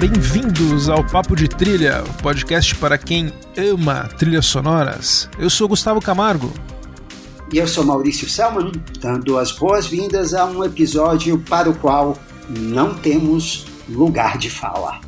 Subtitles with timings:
[0.00, 5.30] Bem-vindos ao Papo de Trilha, o podcast para quem ama trilhas sonoras.
[5.38, 6.52] Eu sou Gustavo Camargo.
[7.52, 12.18] E eu sou Maurício Selman, dando as boas-vindas a um episódio para o qual
[12.48, 15.00] não temos lugar de fala.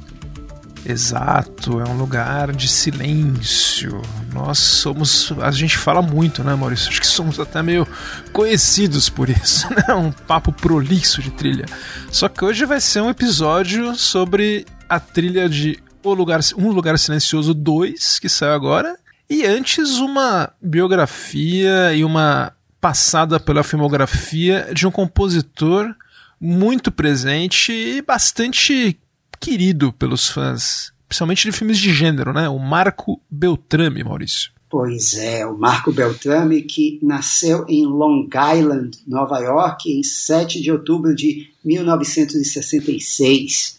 [0.88, 4.00] Exato, é um lugar de silêncio.
[4.32, 5.32] Nós somos.
[5.42, 6.88] A gente fala muito, né, Maurício?
[6.88, 7.86] Acho que somos até meio
[8.32, 9.92] conhecidos por isso, né?
[9.94, 11.66] Um papo prolixo de trilha.
[12.12, 16.96] Só que hoje vai ser um episódio sobre a trilha de O Lugar, Um Lugar
[17.00, 18.96] Silencioso 2, que saiu agora.
[19.28, 25.92] E antes, uma biografia e uma passada pela filmografia de um compositor
[26.40, 28.98] muito presente e bastante
[29.40, 32.48] querido pelos fãs, principalmente de filmes de gênero, né?
[32.48, 34.50] O Marco Beltrame, Maurício.
[34.68, 40.72] Pois é, o Marco Beltrame, que nasceu em Long Island, Nova York, em 7 de
[40.72, 43.76] outubro de 1966.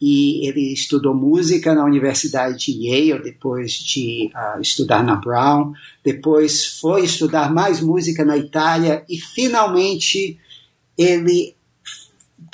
[0.00, 5.72] E ele estudou música na Universidade de Yale, depois de uh, estudar na Brown.
[6.02, 10.38] Depois foi estudar mais música na Itália e, finalmente,
[10.96, 11.53] ele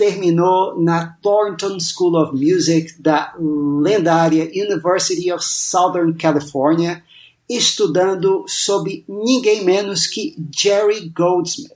[0.00, 7.04] terminou na Thornton School of Music da lendária University of Southern California,
[7.46, 11.74] estudando sob ninguém menos que Jerry Goldsmith.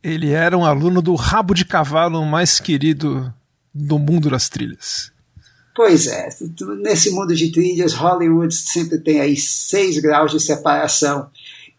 [0.00, 3.34] Ele era um aluno do rabo de cavalo mais querido
[3.74, 5.10] do mundo das trilhas.
[5.74, 6.28] Pois é,
[6.80, 11.28] nesse mundo de trilhas, Hollywood sempre tem aí seis graus de separação.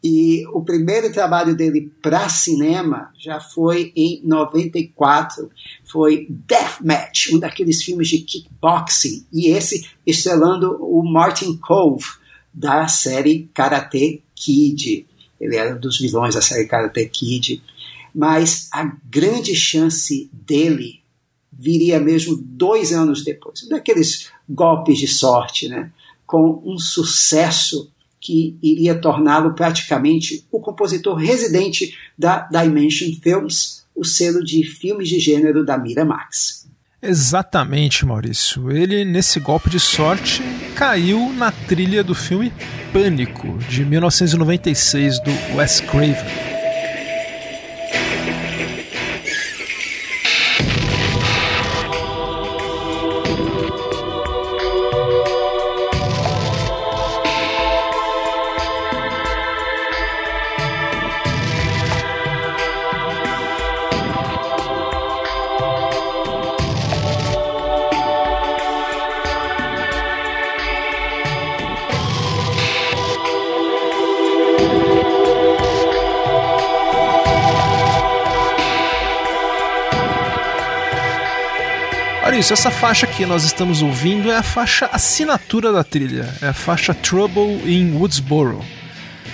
[0.04, 5.50] E o primeiro trabalho dele para cinema já foi em 94,
[5.86, 12.06] foi Deathmatch, um daqueles filmes de kickboxing, e esse estrelando o Martin Cove
[12.52, 15.06] da série Karate Kid.
[15.40, 17.62] Ele era um dos vilões da série Karate Kid.
[18.14, 21.00] Mas a grande chance dele
[21.52, 25.92] viria mesmo dois anos depois, daqueles golpes de sorte, né?
[26.32, 27.91] com um sucesso
[28.22, 35.20] que iria torná-lo praticamente o compositor residente da Dimension Films, o selo de filmes de
[35.20, 36.62] gênero da Miramax.
[37.02, 38.72] Exatamente, Maurício.
[38.72, 40.44] Ele, nesse golpe de sorte,
[40.76, 42.54] caiu na trilha do filme
[42.94, 46.51] Pânico, de 1996, do Wes Craven.
[82.42, 86.54] Isso, essa faixa que nós estamos ouvindo é a faixa assinatura da trilha, é a
[86.54, 88.66] faixa Trouble in Woodsboro.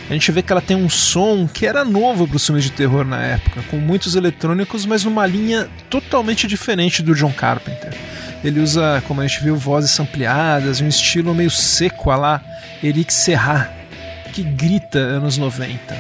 [0.10, 2.72] A gente vê que ela tem um som que era novo para os filmes de
[2.74, 7.94] terror na época, com muitos eletrônicos, mas numa linha totalmente diferente do John Carpenter.
[8.44, 12.44] Ele usa, como a gente viu, vozes ampliadas, um estilo meio seco a lá
[12.84, 13.74] Eric Serra,
[14.34, 15.96] que grita anos 90.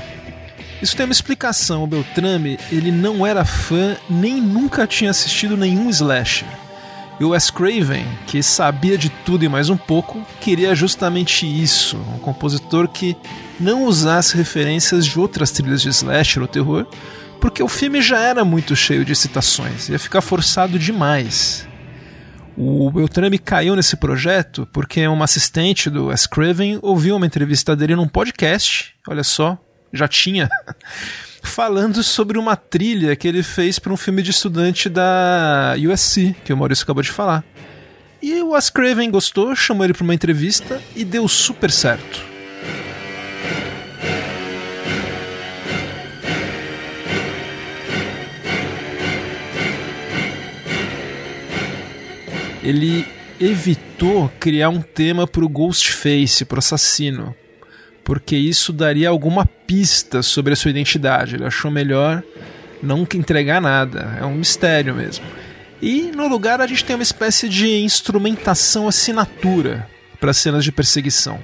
[0.82, 1.86] Isso tem uma explicação.
[1.86, 6.67] O Beltrame, ele não era fã nem nunca tinha assistido nenhum slasher.
[7.20, 11.98] E o Wes Craven, que sabia de tudo e mais um pouco, queria justamente isso:
[12.16, 13.18] um compositor que
[13.60, 16.86] não usasse referências de outras trilhas de slasher ou terror,
[17.42, 21.68] porque o filme já era muito cheio de citações, ia ficar forçado demais.
[22.56, 27.96] O Beltrame caiu nesse projeto porque uma assistente do Wes Craven ouviu uma entrevista dele
[27.96, 29.58] num podcast, olha só,
[29.94, 30.50] já tinha
[31.48, 36.54] falando sobre uma trilha que ele fez para um filme de estudante da USC, que
[36.54, 37.44] o Maurício acabou de falar.
[38.22, 42.22] E o Wes Craven gostou, chamou ele para uma entrevista e deu super certo.
[52.62, 53.08] Ele
[53.40, 57.34] evitou criar um tema para o Ghostface, para o assassino,
[58.08, 61.36] porque isso daria alguma pista sobre a sua identidade.
[61.36, 62.24] Ele achou melhor
[62.82, 65.26] não entregar nada, é um mistério mesmo.
[65.82, 69.90] E no lugar a gente tem uma espécie de instrumentação assinatura
[70.22, 71.38] para cenas de perseguição.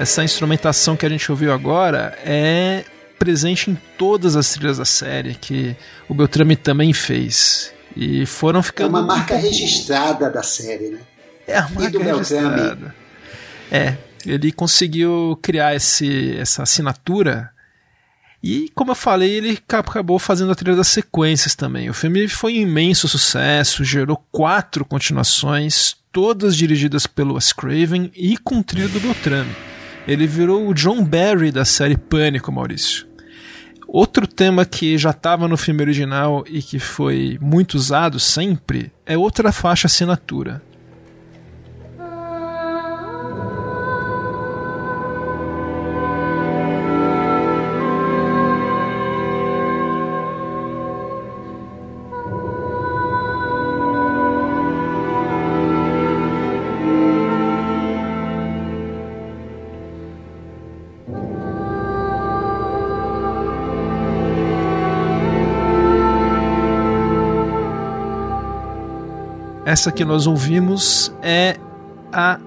[0.00, 2.86] Essa instrumentação que a gente ouviu agora é
[3.18, 5.76] presente em todas as trilhas da série que
[6.08, 7.70] o Beltrame também fez.
[7.94, 8.86] E foram ficando.
[8.86, 11.00] É uma marca registrada da série, né?
[11.46, 12.94] É a marca registrada.
[13.70, 17.50] É, ele conseguiu criar esse, essa assinatura.
[18.42, 21.90] E, como eu falei, ele acabou fazendo a trilha das sequências também.
[21.90, 28.38] O filme foi um imenso sucesso, gerou quatro continuações, todas dirigidas pelo Wes Craven e
[28.38, 29.54] com trilha do Beltrame.
[30.06, 33.06] Ele virou o John Barry da série Pânico, Maurício.
[33.86, 39.18] Outro tema que já estava no filme original e que foi muito usado sempre é
[39.18, 40.62] outra faixa assinatura.
[69.70, 71.56] Essa que nós ouvimos é
[72.12, 72.40] a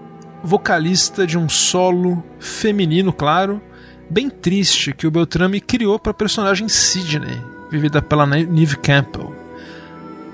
[0.44, 3.62] vocalista de um solo feminino, claro,
[4.10, 7.42] bem triste que o Beltrame criou para a personagem Sidney,
[7.72, 9.34] vivida pela Neve Campbell.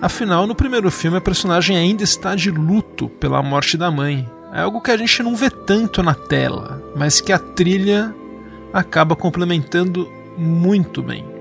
[0.01, 4.27] Afinal, no primeiro filme a personagem ainda está de luto pela morte da mãe.
[4.51, 8.11] É algo que a gente não vê tanto na tela, mas que a trilha
[8.73, 11.38] acaba complementando muito bem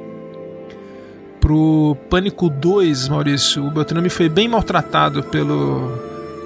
[1.49, 5.99] pro Pânico 2, Maurício, o Beltrame foi bem maltratado pelo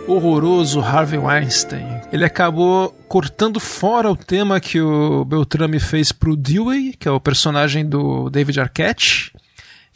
[0.06, 2.00] horroroso Harvey Weinstein.
[2.12, 7.18] Ele acabou cortando fora o tema que o Beltrame fez pro Dewey, que é o
[7.18, 9.32] personagem do David Arquette,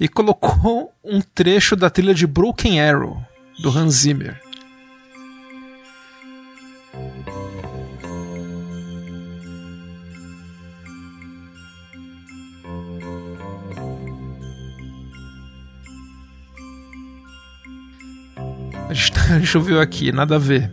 [0.00, 3.22] e colocou um trecho da trilha de Broken Arrow,
[3.62, 4.40] do Hans Zimmer.
[19.54, 20.70] Ouviu aqui, nada a ver.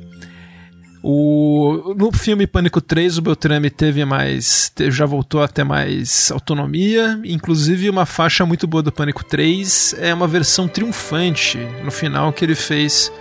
[1.05, 4.71] O, no filme Pânico 3, o Beltrame teve mais.
[4.89, 7.19] já voltou a ter mais autonomia.
[7.25, 12.45] Inclusive, uma faixa muito boa do Pânico 3 é uma versão triunfante no final que
[12.45, 13.11] ele fez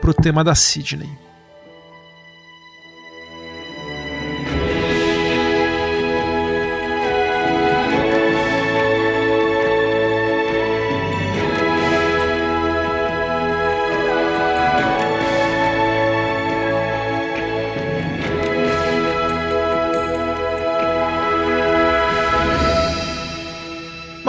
[0.00, 1.29] pro tema da Sidney.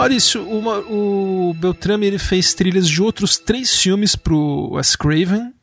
[0.02, 5.54] Maurício, uma, o Beltrame ele fez trilhas de outros três filmes pro Wes Craven.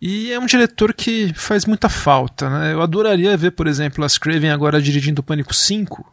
[0.00, 2.72] E é um diretor que faz muita falta, né?
[2.72, 6.06] Eu adoraria ver, por exemplo, Wes Craven agora dirigindo o Pânico 5,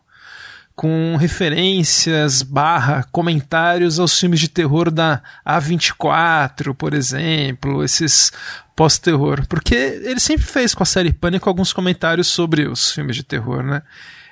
[0.75, 8.31] com referências barra comentários aos filmes de terror da A24, por exemplo, esses
[8.75, 9.45] pós-terror.
[9.47, 13.62] Porque ele sempre fez com a série Pânico alguns comentários sobre os filmes de terror,
[13.62, 13.83] né?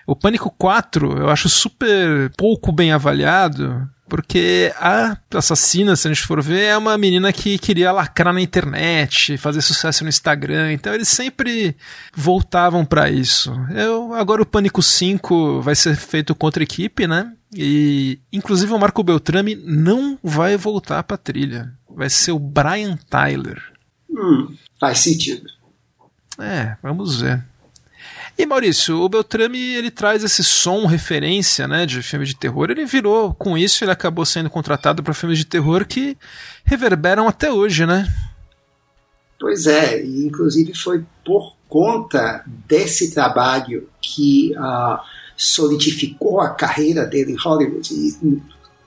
[0.06, 6.26] O Pânico 4 eu acho super pouco bem avaliado, porque a assassina, se a gente
[6.26, 10.94] for ver, é uma menina que queria lacrar na internet, fazer sucesso no Instagram, então
[10.94, 11.76] eles sempre
[12.16, 13.52] voltavam para isso.
[13.74, 17.32] Eu, agora o Pânico 5 vai ser feito contra a equipe, né?
[17.54, 21.74] E inclusive o Marco Beltrame não vai voltar pra trilha.
[21.90, 23.62] Vai ser o Brian Tyler.
[24.10, 25.50] Hum, faz sentido.
[26.38, 27.44] É, vamos ver.
[28.38, 32.70] E Maurício, o Beltrame ele traz esse som referência, né, de filme de terror.
[32.70, 36.18] Ele virou com isso, ele acabou sendo contratado para filmes de terror que
[36.66, 38.12] reverberam até hoje, né?
[39.40, 45.00] Pois é, e inclusive foi por conta desse trabalho que uh,
[45.38, 48.42] solidificou a carreira dele em Hollywood e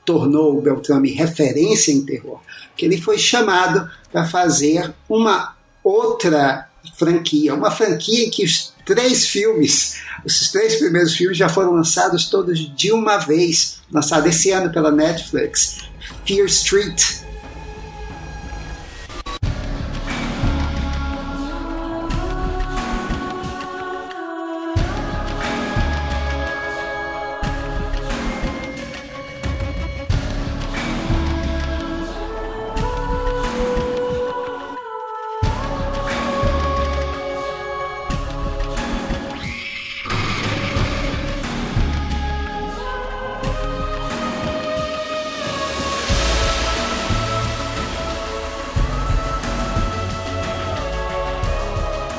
[0.04, 2.40] tornou o Beltrame referência em terror,
[2.76, 9.96] que ele foi chamado para fazer uma outra franquia, uma franquia que os três filmes,
[10.24, 14.90] os três primeiros filmes já foram lançados todos de uma vez, lançado esse ano pela
[14.90, 15.80] Netflix.
[16.26, 17.04] Fear Street,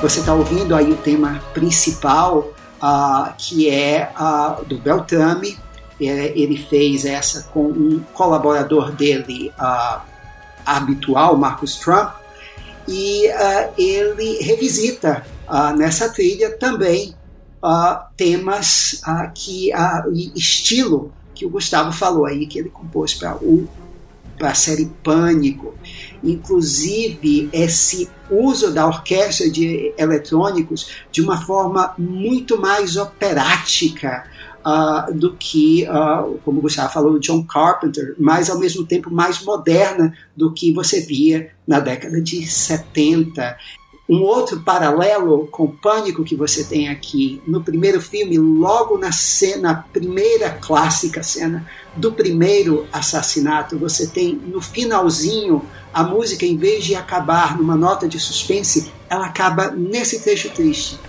[0.09, 2.51] Você está ouvindo aí o tema principal
[2.81, 5.55] uh, que é uh, do Beltrame.
[6.01, 10.01] É, ele fez essa com um colaborador dele uh,
[10.65, 12.15] habitual, Marcus Trump,
[12.87, 13.27] e
[13.77, 15.23] ele revisita
[15.77, 17.13] nessa trilha também
[18.17, 19.01] temas
[19.35, 19.71] que
[20.35, 23.37] estilo que o Gustavo falou aí que ele compôs para
[24.39, 25.75] para a série Pânico.
[26.23, 34.25] Inclusive, esse uso da orquestra de eletrônicos de uma forma muito mais operática
[34.59, 39.41] uh, do que, uh, como o Gustavo falou, John Carpenter, mas ao mesmo tempo mais
[39.41, 43.57] moderna do que você via na década de 70.
[44.09, 49.11] Um outro paralelo com o Pânico que você tem aqui no primeiro filme, logo na
[49.11, 55.63] cena, primeira clássica cena do primeiro assassinato, você tem no finalzinho
[55.93, 60.99] a música, em vez de acabar numa nota de suspense, ela acaba nesse trecho triste.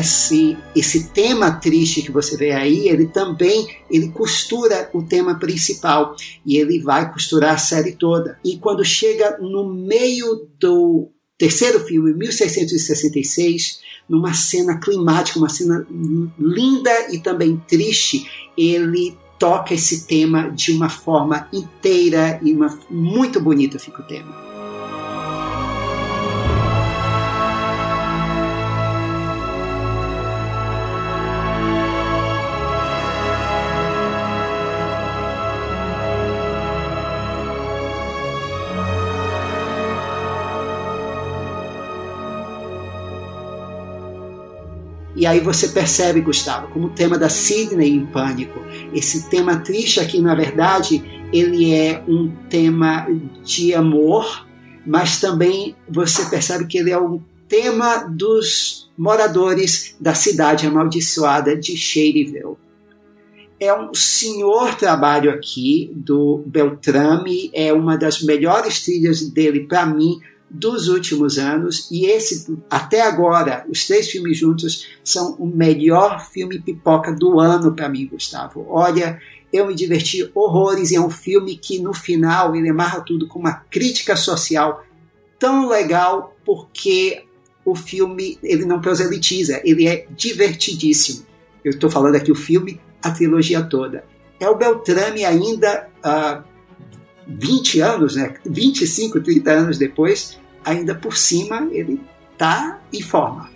[0.00, 6.14] Esse, esse tema triste que você vê aí, ele também ele costura o tema principal
[6.44, 8.38] e ele vai costurar a série toda.
[8.44, 15.86] E quando chega no meio do terceiro filme, 1666, numa cena climática, uma cena
[16.38, 23.40] linda e também triste, ele toca esse tema de uma forma inteira e uma, muito
[23.40, 24.49] bonita fica o tema.
[45.20, 48.58] E aí você percebe, Gustavo, como o tema da Sidney em Pânico,
[48.94, 53.06] esse tema triste aqui, na verdade, ele é um tema
[53.44, 54.48] de amor,
[54.86, 61.76] mas também você percebe que ele é um tema dos moradores da cidade amaldiçoada de
[61.76, 62.56] Shadyville.
[63.60, 70.18] É um senhor trabalho aqui do Beltrame, é uma das melhores trilhas dele para mim,
[70.50, 76.60] dos últimos anos e esse até agora os três filmes juntos são o melhor filme
[76.60, 78.66] pipoca do ano para mim Gustavo.
[78.68, 79.20] Olha
[79.52, 83.38] eu me diverti horrores e é um filme que no final ele amarra tudo com
[83.38, 84.84] uma crítica social
[85.38, 87.24] tão legal porque
[87.64, 91.24] o filme ele não proselitiza ele é divertidíssimo.
[91.64, 94.04] Eu estou falando aqui o filme a trilogia toda.
[94.40, 96.42] É o Beltrame ainda uh,
[97.26, 102.00] 20 anos, né, 25, 30 anos depois, ainda por cima ele
[102.36, 103.48] tá em forma.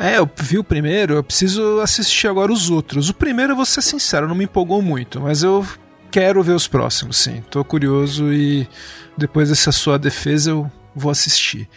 [0.00, 3.08] É, eu vi o primeiro, eu preciso assistir agora os outros.
[3.08, 5.66] O primeiro, eu vou ser sincero, não me empolgou muito, mas eu
[6.10, 7.42] quero ver os próximos, sim.
[7.50, 8.68] Tô curioso e
[9.16, 11.68] depois dessa sua defesa eu vou assistir.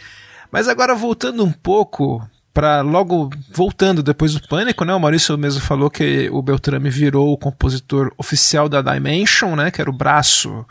[0.52, 4.94] Mas agora voltando um pouco para logo voltando depois do Pânico, né?
[4.94, 9.70] O Maurício mesmo falou que o Beltrame virou o compositor oficial da Dimension, né?
[9.70, 10.64] Que era o braço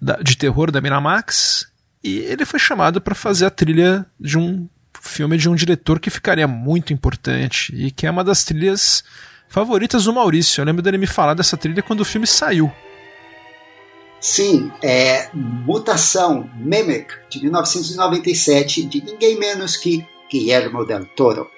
[0.00, 1.69] da, de terror da Miramax.
[2.02, 4.68] E ele foi chamado para fazer a trilha de um
[5.00, 9.04] filme de um diretor que ficaria muito importante e que é uma das trilhas
[9.48, 10.60] favoritas do Maurício.
[10.60, 12.72] Eu lembro dele me falar dessa trilha quando o filme saiu.
[14.20, 21.50] Sim, é Mutação, Mimic, de 1997, de ninguém menos que Guillermo del Toro.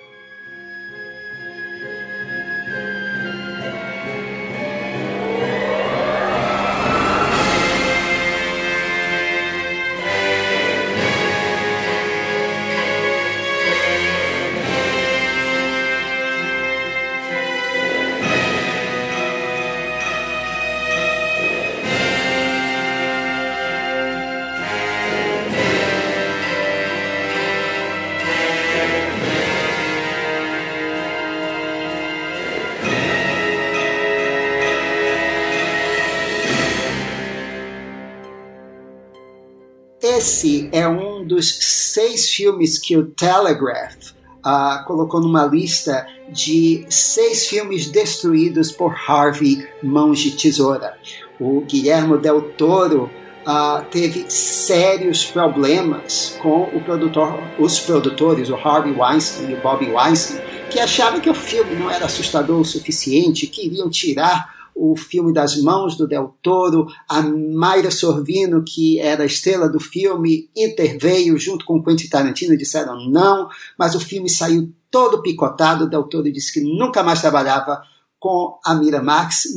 [40.22, 44.12] Esse é um dos seis filmes que o Telegraph
[44.46, 50.96] uh, colocou numa lista de seis filmes destruídos por Harvey Mãos de Tesoura.
[51.40, 53.10] O Guilhermo Del Toro
[53.44, 59.90] uh, teve sérios problemas com o produtor, os produtores, o Harvey Weinstein e o Bobby
[59.90, 65.32] Weinstein, que achavam que o filme não era assustador o suficiente, queriam tirar o filme
[65.32, 71.38] das mãos do Del Toro, a Mayra Sorvino, que era a estrela do filme, interveio
[71.38, 73.48] junto com Quentin Tarantino, disseram não,
[73.78, 77.82] mas o filme saiu todo picotado, Del Toro disse que nunca mais trabalhava
[78.18, 79.48] com a Miramax,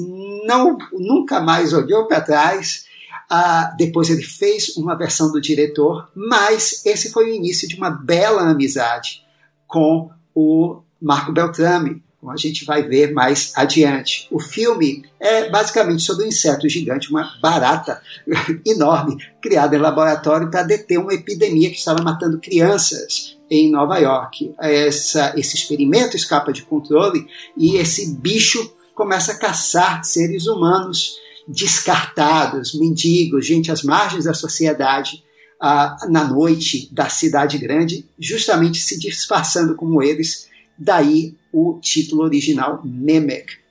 [0.46, 2.86] não, nunca mais olhou para trás,
[3.30, 7.90] ah, depois ele fez uma versão do diretor, mas esse foi o início de uma
[7.90, 9.24] bela amizade
[9.68, 14.28] com o Marco Beltrame, como a gente vai ver mais adiante.
[14.32, 18.02] O filme é basicamente sobre um inseto gigante, uma barata
[18.66, 24.56] enorme, criada em laboratório para deter uma epidemia que estava matando crianças em Nova York.
[24.60, 31.18] Essa, esse experimento escapa de controle e esse bicho começa a caçar seres humanos
[31.48, 35.24] descartados, mendigos, gente às margens da sociedade,
[35.62, 40.48] uh, na noite da cidade grande, justamente se disfarçando como eles.
[40.78, 43.66] Daí o título original Mimic.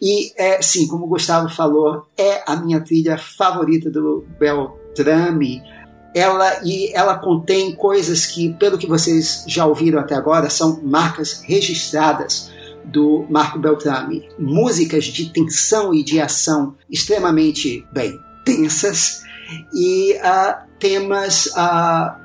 [0.00, 5.62] E, é, sim, como o Gustavo falou, é a minha trilha favorita do Beltrame.
[6.14, 11.42] Ela, e ela contém coisas que, pelo que vocês já ouviram até agora, são marcas
[11.42, 12.50] registradas
[12.84, 14.26] do Marco Beltrame.
[14.38, 19.22] Músicas de tensão e de ação extremamente bem tensas
[19.74, 22.16] e uh, temas uh,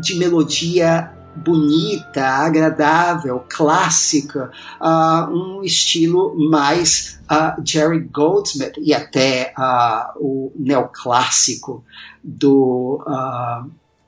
[0.00, 1.12] de melodia
[1.44, 11.84] bonita, agradável, clássica, uh, um estilo mais uh, Jerry Goldsmith e até uh, o neoclássico
[12.22, 13.04] do,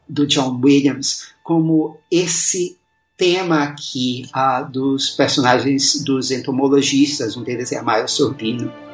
[0.09, 2.79] do John Williams, como esse
[3.17, 8.90] tema aqui uh, dos personagens dos entomologistas, um deles é a Maia Sorbino.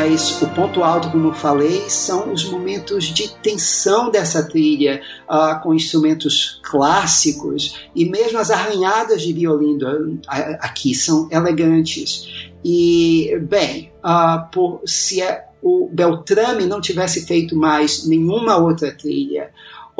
[0.00, 5.62] Mas o ponto alto, como eu falei, são os momentos de tensão dessa trilha, uh,
[5.62, 10.20] com instrumentos clássicos e mesmo as arranhadas de violino uh,
[10.60, 12.48] aqui são elegantes.
[12.64, 19.50] E, bem, uh, por, se é, o Beltrame não tivesse feito mais nenhuma outra trilha,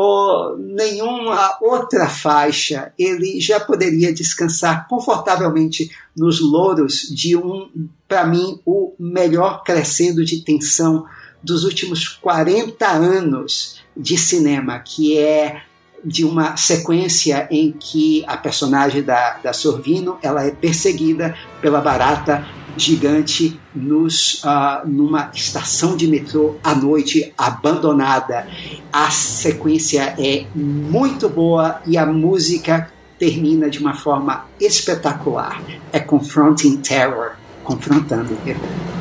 [0.02, 7.68] ou nenhuma outra faixa, ele já poderia descansar confortavelmente nos louros de um,
[8.08, 11.04] para mim, o melhor crescendo de tensão
[11.42, 15.64] dos últimos 40 anos de cinema, que é
[16.02, 22.42] de uma sequência em que a personagem da, da Sorvino ela é perseguida pela barata
[22.76, 28.46] gigante nos, uh, numa estação de metrô à noite abandonada.
[28.92, 35.62] A sequência é muito boa e a música termina de uma forma espetacular.
[35.92, 38.99] É Confronting Terror confrontando o terror.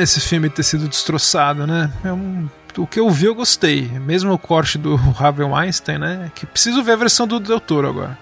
[0.00, 1.92] Pena esse filme ter sido destroçado, né?
[2.04, 3.82] É um, o que eu vi eu gostei.
[3.82, 6.32] Mesmo o corte do Harvey Weinstein, né?
[6.34, 8.18] Que preciso ver a versão do Doutor agora.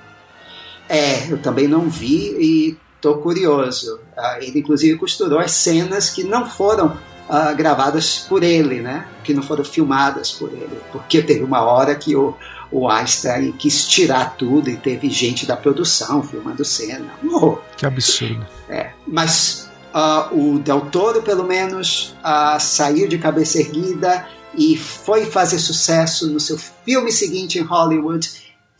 [0.89, 4.01] É, eu também não vi e tô curioso.
[4.17, 9.07] Ah, ele inclusive costurou as cenas que não foram uh, gravadas por ele, né?
[9.23, 10.81] Que não foram filmadas por ele.
[10.91, 12.35] Porque teve uma hora que o,
[12.73, 17.13] o Einstein quis tirar tudo e teve gente da produção filmando cena.
[17.31, 17.59] Oh.
[17.77, 18.47] Que absurdo.
[18.69, 25.25] É, mas Uh, o Del Toro, pelo menos, uh, saiu de cabeça erguida e foi
[25.25, 28.29] fazer sucesso no seu filme seguinte em Hollywood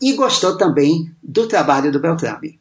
[0.01, 2.59] e gostou também do trabalho do Beltrame.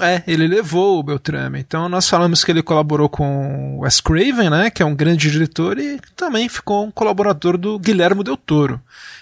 [0.00, 1.58] É, ele levou o Beltrame.
[1.58, 5.78] Então nós falamos que ele colaborou com Wes Craven, né, que é um grande diretor
[5.78, 8.80] e também ficou um colaborador do Guilherme Del Toro.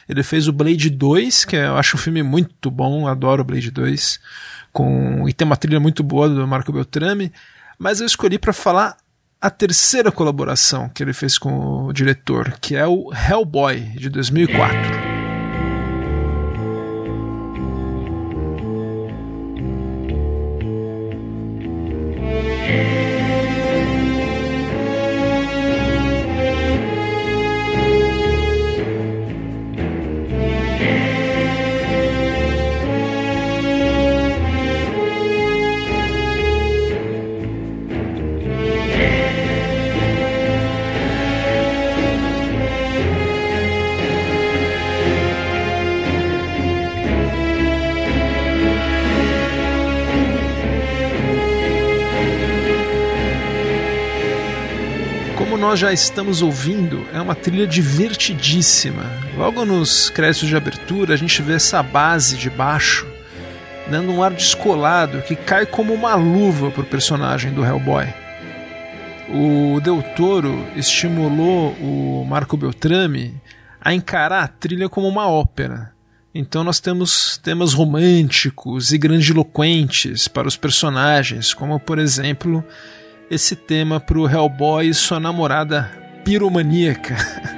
[0.08, 3.70] Ele fez o Blade 2, que eu acho um filme muito bom, adoro o Blade
[3.70, 4.20] 2,
[4.72, 7.32] com e tem uma trilha muito boa do Marco Beltrame,
[7.78, 8.96] mas eu escolhi para falar
[9.40, 15.15] a terceira colaboração que ele fez com o diretor, que é o Hellboy de 2004.
[55.76, 59.04] Nós já estamos ouvindo é uma trilha divertidíssima.
[59.36, 63.06] Logo nos créditos de abertura, a gente vê essa base de baixo
[63.90, 68.06] dando um ar descolado que cai como uma luva pro personagem do Hellboy.
[69.28, 73.34] O Del Toro estimulou o Marco Beltrame
[73.78, 75.92] a encarar a trilha como uma ópera.
[76.34, 82.64] Então nós temos temas românticos e grandiloquentes para os personagens, como por exemplo
[83.30, 85.90] esse tema pro Hellboy e sua namorada
[86.24, 87.16] piromaníaca.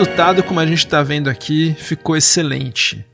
[0.00, 3.04] resultado, como a gente está vendo aqui, ficou excelente.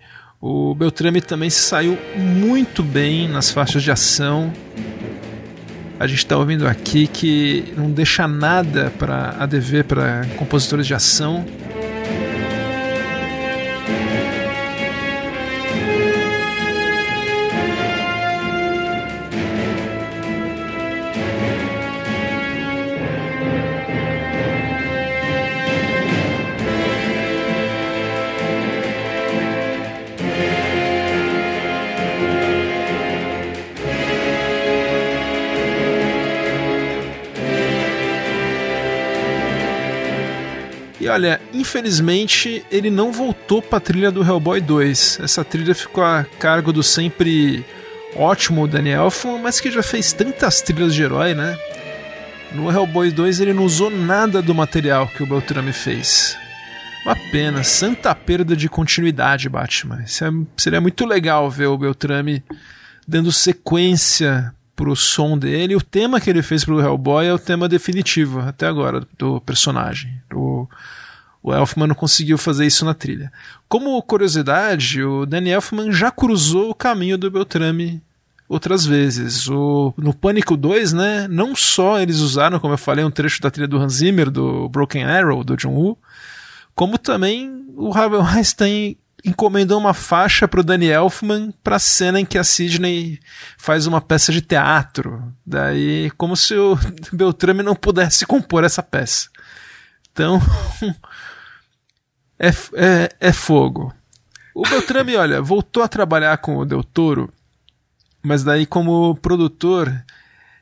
[0.40, 4.53] O Beltrame também se saiu muito bem nas faixas de ação.
[5.99, 10.94] A gente está ouvindo aqui que não deixa nada para a dever para compositores de
[10.94, 11.44] ação.
[41.16, 45.20] Olha, infelizmente ele não voltou para a trilha do Hellboy 2.
[45.22, 47.64] Essa trilha ficou a cargo do sempre
[48.14, 51.59] ótimo Daniel Elfman, mas que já fez tantas trilhas de herói, né?
[52.52, 56.37] No Hellboy 2 ele não usou nada do material que o Beltrame fez.
[57.07, 60.02] Uma pena, santa perda de continuidade, Batman.
[60.02, 62.44] É, seria muito legal ver o Beltrame
[63.09, 65.76] dando sequência pro som dele.
[65.76, 70.20] O tema que ele fez pro Hellboy é o tema definitivo, até agora, do personagem.
[71.46, 73.32] O Elfman não conseguiu fazer isso na trilha.
[73.68, 78.02] Como curiosidade, o Danny Elfman já cruzou o caminho do Beltrame
[78.48, 79.48] outras vezes.
[79.48, 83.48] O, no Pânico 2, né, não só eles usaram, como eu falei, um trecho da
[83.48, 85.96] trilha do Hans Zimmer, do Broken Arrow, do John Woo,
[86.74, 92.18] como também o Harvey Weinstein encomendou uma faixa para o Danny Elfman para a cena
[92.18, 93.20] em que a Sidney
[93.56, 95.32] faz uma peça de teatro.
[95.46, 96.76] Daí, como se o
[97.14, 99.28] Beltrame não pudesse compor essa peça.
[100.16, 100.40] Então,
[102.38, 103.92] é, é, é fogo.
[104.55, 107.33] O Beltrame, olha, voltou a trabalhar com o Del Toro,
[108.22, 109.92] mas daí como produtor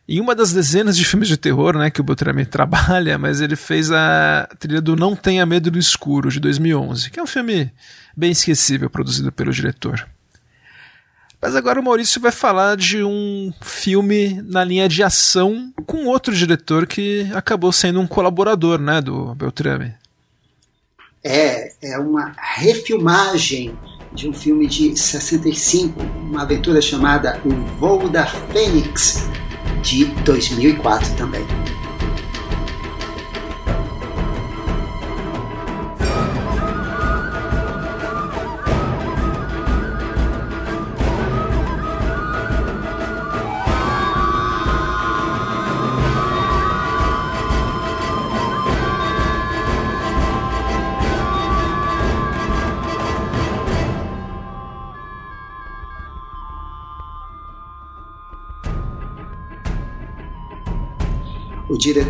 [0.06, 3.56] em uma das dezenas de filmes de terror, né, que o Beltrame trabalha, mas ele
[3.56, 7.72] fez a trilha do Não Tenha Medo do Escuro, de 2011, que é um filme
[8.16, 10.06] bem esquecível, produzido pelo diretor.
[11.40, 16.34] Mas agora o Maurício vai falar de um filme na linha de ação com outro
[16.34, 19.94] diretor que acabou sendo um colaborador, né, do Beltrame
[21.24, 23.76] é, é uma refilmagem
[24.12, 29.26] de um filme de 65, uma aventura chamada O Voo da Fênix,
[29.82, 31.44] de 2004 também.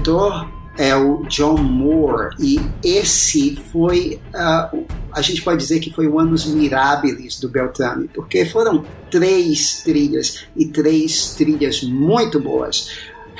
[0.04, 6.06] Diretor é o John Moore e esse foi uh, a gente pode dizer que foi
[6.06, 12.90] um anos miráveis do Beltrame porque foram três trilhas e três trilhas muito boas.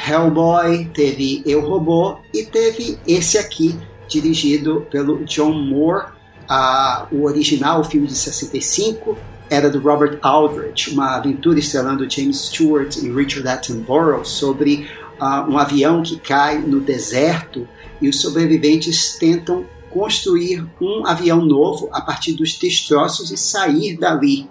[0.08, 6.14] Hellboy teve Eu Robô e teve esse aqui dirigido pelo John Moore.
[6.48, 9.16] Uh, o original o filme de 65
[9.50, 14.88] era do Robert Aldrich uma aventura estrelando James Stewart e Richard Attenborough sobre
[15.20, 17.68] uh, um avião que cai no deserto
[18.00, 24.50] e os sobreviventes tentam construir um avião novo a partir dos destroços e sair dali.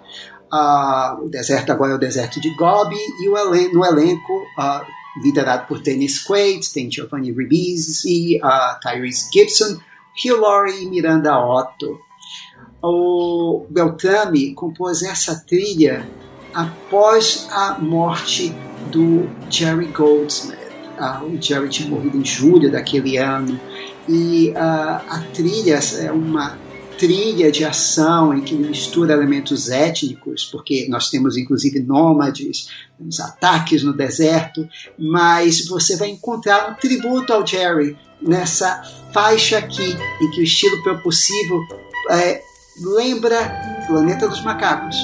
[0.52, 4.84] Uh, o deserto agora é o deserto de Gobi e elen no elenco, uh,
[5.22, 9.78] liderado por Dennis Quaid, tem Giovanni Ribisi, uh, Tyrese Gibson,
[10.24, 11.98] Hugh Laurie e Miranda Otto.
[12.82, 16.08] O Beltrame compôs essa trilha
[16.54, 18.54] após a morte
[18.90, 20.58] do Jerry Goldsmith.
[20.98, 23.58] Uh, o Jerry tinha morrido em julho daquele ano
[24.08, 26.56] e uh, a trilha é uma
[26.96, 33.82] trilha de ação em que mistura elementos étnicos, porque nós temos inclusive nômades, temos ataques
[33.82, 34.68] no deserto,
[34.98, 40.82] mas você vai encontrar um tributo ao Jerry nessa faixa aqui, em que o estilo
[40.82, 41.60] propulsivo
[42.10, 42.40] é,
[42.96, 44.96] lembra Planeta dos Macacos.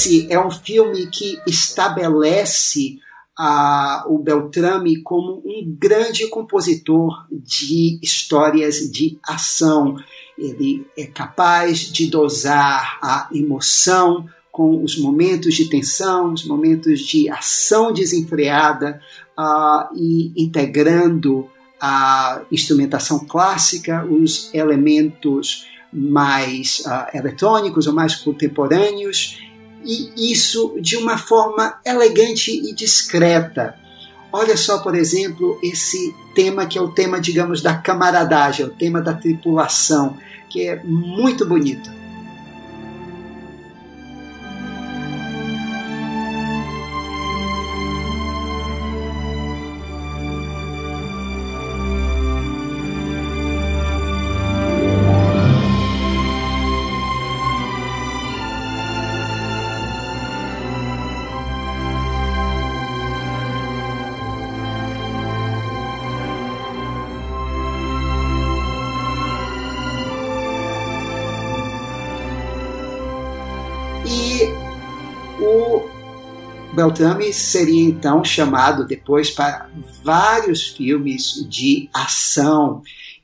[0.00, 2.96] Esse é um filme que estabelece
[4.06, 9.96] o Beltrame como um grande compositor de histórias de ação.
[10.38, 17.28] Ele é capaz de dosar a emoção com os momentos de tensão, os momentos de
[17.28, 19.02] ação desenfreada
[19.38, 21.46] uh, e integrando
[21.78, 29.49] a instrumentação clássica, os elementos mais uh, eletrônicos ou mais contemporâneos
[29.84, 33.74] e isso de uma forma elegante e discreta.
[34.32, 39.00] Olha só, por exemplo, esse tema que é o tema, digamos, da camaradagem, o tema
[39.00, 40.16] da tripulação,
[40.48, 41.99] que é muito bonito.
[76.80, 79.68] Beltrame seria então chamado depois para
[80.02, 82.80] vários filmes de ação,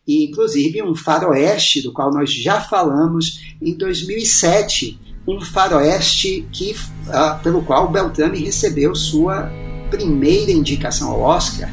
[0.07, 7.63] inclusive um faroeste, do qual nós já falamos em 2007, um faroeste que, uh, pelo
[7.63, 9.51] qual Beltrame recebeu sua
[9.91, 11.73] primeira indicação ao Oscar,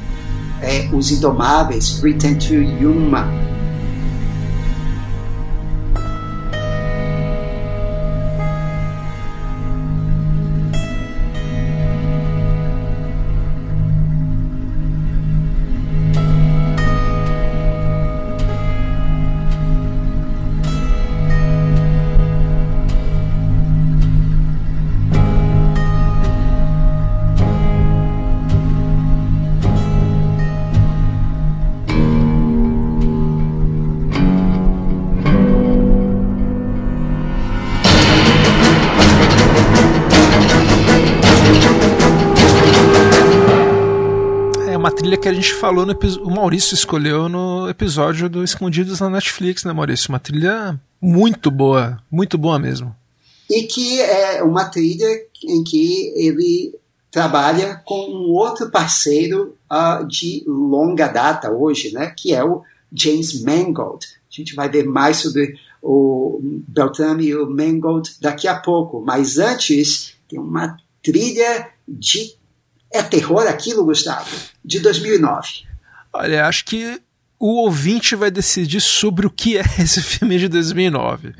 [0.62, 3.28] é, Os Indomáveis, Return to Yuma,
[45.44, 50.08] gente falou no o Maurício escolheu no episódio do Escondidos na Netflix, né, Maurício?
[50.10, 52.96] Uma trilha muito boa, muito boa mesmo.
[53.50, 55.06] E que é uma trilha
[55.44, 56.74] em que ele
[57.12, 63.44] trabalha com um outro parceiro uh, de longa data hoje, né, que é o James
[63.44, 64.06] Mangold.
[64.06, 69.38] A gente vai ver mais sobre o Beltrame e o Mangold daqui a pouco, mas
[69.38, 72.34] antes tem uma trilha de
[72.94, 74.30] é terror aquilo, Gustavo?
[74.64, 75.66] De 2009.
[76.14, 77.02] Olha, acho que
[77.40, 81.34] o ouvinte vai decidir sobre o que é esse filme de 2009.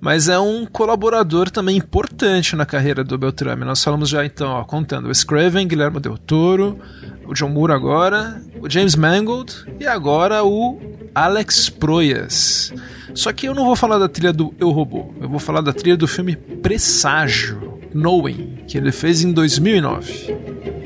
[0.00, 3.64] Mas é um colaborador também importante na carreira do Beltrame.
[3.64, 6.78] Nós falamos já então, ó, contando o Scraven, Guilherme Del Toro,
[7.26, 10.80] o John Moore agora, o James Mangold e agora o
[11.14, 12.72] Alex Proyas.
[13.14, 15.72] Só que eu não vou falar da trilha do Eu Robô, eu vou falar da
[15.72, 20.81] trilha do filme Presságio, Knowing, que ele fez em 2009.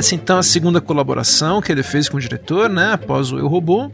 [0.00, 2.94] Essa então é a segunda colaboração que ele fez com o diretor, né?
[2.94, 3.92] Após o Eu Robô.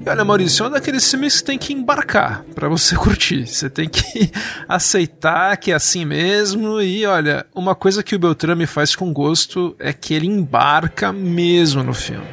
[0.00, 3.48] E olha, Maurício, é um daqueles filmes que você tem que embarcar para você curtir.
[3.48, 4.30] Você tem que
[4.68, 6.80] aceitar que é assim mesmo.
[6.80, 11.82] E olha, uma coisa que o Beltrame faz com gosto é que ele embarca mesmo
[11.82, 12.28] no filme.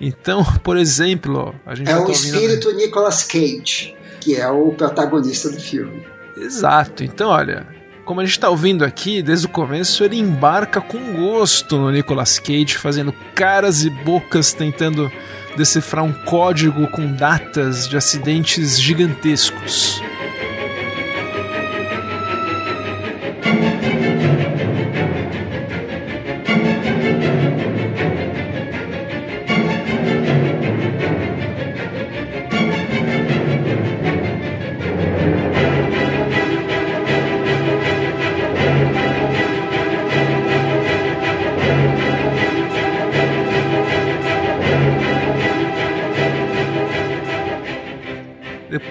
[0.00, 2.72] Então, por exemplo, ó, a gente é o tá espírito.
[2.72, 6.04] Nicolas Cage, que é o protagonista do filme.
[6.36, 7.04] Exato.
[7.04, 7.64] Então, olha,
[8.04, 12.38] como a gente está ouvindo aqui, desde o começo, ele embarca com gosto no Nicolas
[12.38, 15.10] Cage, fazendo caras e bocas tentando
[15.56, 20.02] decifrar um código com datas de acidentes gigantescos.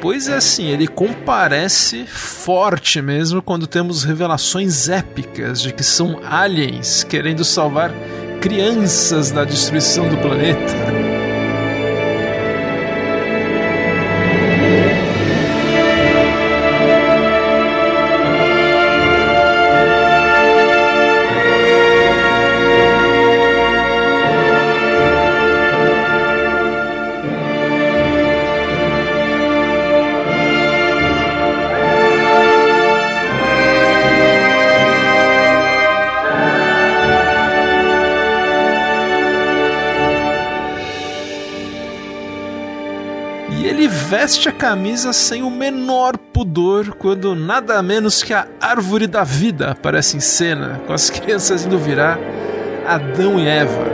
[0.03, 7.05] Depois é assim, ele comparece forte mesmo quando temos revelações épicas de que são aliens
[7.05, 7.89] querendo salvar
[8.41, 10.92] crianças da destruição do planeta.
[44.23, 49.71] Veste a camisa sem o menor pudor quando nada menos que a árvore da vida
[49.71, 52.17] aparece em cena, com as crianças indo virar
[52.87, 53.92] Adão e Eva.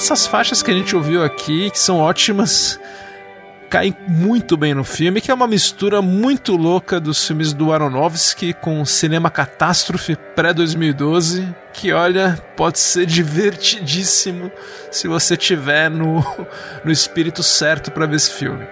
[0.00, 2.80] Essas faixas que a gente ouviu aqui, que são ótimas,
[3.68, 8.54] caem muito bem no filme, que é uma mistura muito louca dos filmes do Aronofsky
[8.54, 14.50] com cinema catástrofe pré-2012, que olha, pode ser divertidíssimo
[14.90, 16.24] se você tiver no,
[16.82, 18.66] no espírito certo para ver esse filme.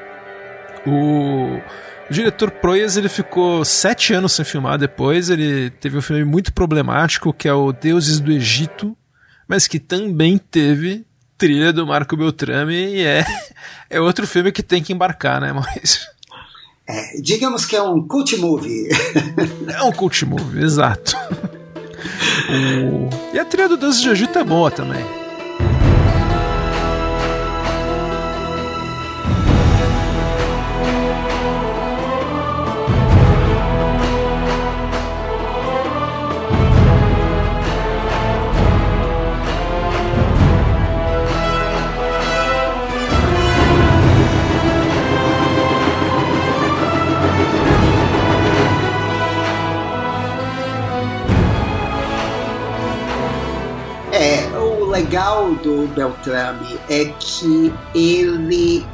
[0.87, 1.59] O,
[2.09, 6.55] o diretor Proyas ele ficou sete anos sem filmar depois, ele teve um filme muito
[6.55, 8.97] problemático que é o Deuses do Egito,
[9.47, 11.07] mas que também teve
[11.38, 13.24] trilha do Marco Beltrame e é,
[13.88, 16.03] é outro filme que tem que embarcar, né, Maurício?
[16.86, 18.89] É, digamos que é um cult movie.
[19.68, 21.16] é um cult movie, exato.
[22.51, 23.34] o...
[23.34, 25.05] E a trilha do Deus de Egito é boa também.
[54.99, 58.84] Legal do Beltrame é que ele,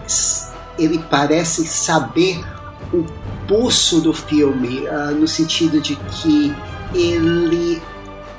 [0.78, 2.44] ele parece saber
[2.92, 3.05] o
[3.48, 6.55] pulso do filme, uh, no sentido de que
[6.94, 7.82] ele,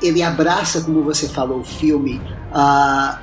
[0.01, 3.17] ele abraça, como você falou, o filme uh,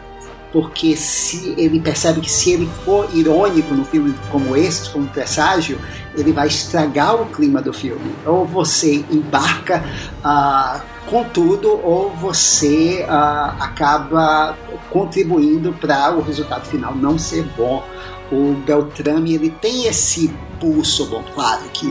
[0.53, 5.79] porque se ele percebe que se ele for irônico no filme como esse, como Presságio,
[6.17, 8.15] ele vai estragar o clima do filme.
[8.27, 9.83] Ou você embarca
[10.25, 14.57] uh, com tudo, ou você uh, acaba
[14.91, 17.83] contribuindo para o resultado final não ser bom.
[18.31, 21.87] O Beltrame ele tem esse pulso, bom, claro que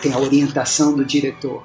[0.00, 1.62] tem a orientação do diretor,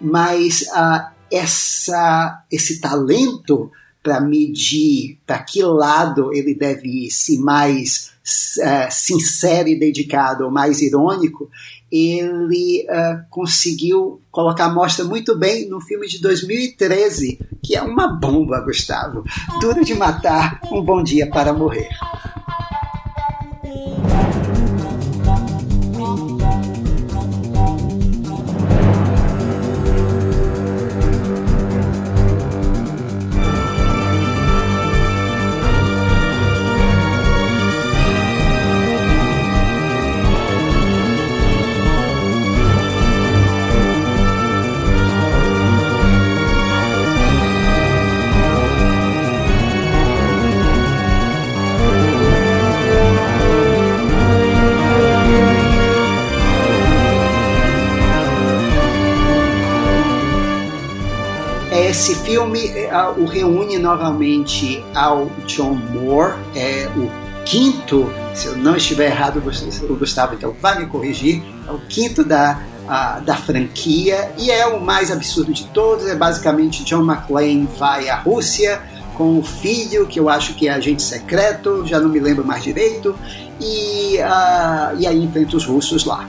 [0.00, 3.70] mas uh, essa, esse talento
[4.02, 8.12] para medir para que lado ele deve ir, se mais
[8.58, 11.50] uh, sincero e dedicado ou mais irônico,
[11.90, 18.08] ele uh, conseguiu colocar a mostra muito bem no filme de 2013, que é uma
[18.08, 19.24] bomba, Gustavo.
[19.60, 21.88] Duro de matar, um bom dia para morrer.
[63.10, 67.10] O reúne novamente ao John Moore, é o
[67.44, 69.42] quinto, se eu não estiver errado,
[69.88, 74.66] o Gustavo então vai me corrigir, é o quinto da, a, da franquia e é
[74.66, 76.06] o mais absurdo de todos.
[76.06, 78.80] É basicamente John McClane vai à Rússia
[79.14, 82.62] com o filho, que eu acho que é agente secreto, já não me lembro mais
[82.62, 83.14] direito,
[83.60, 86.26] e, uh, e aí enfrenta os russos lá.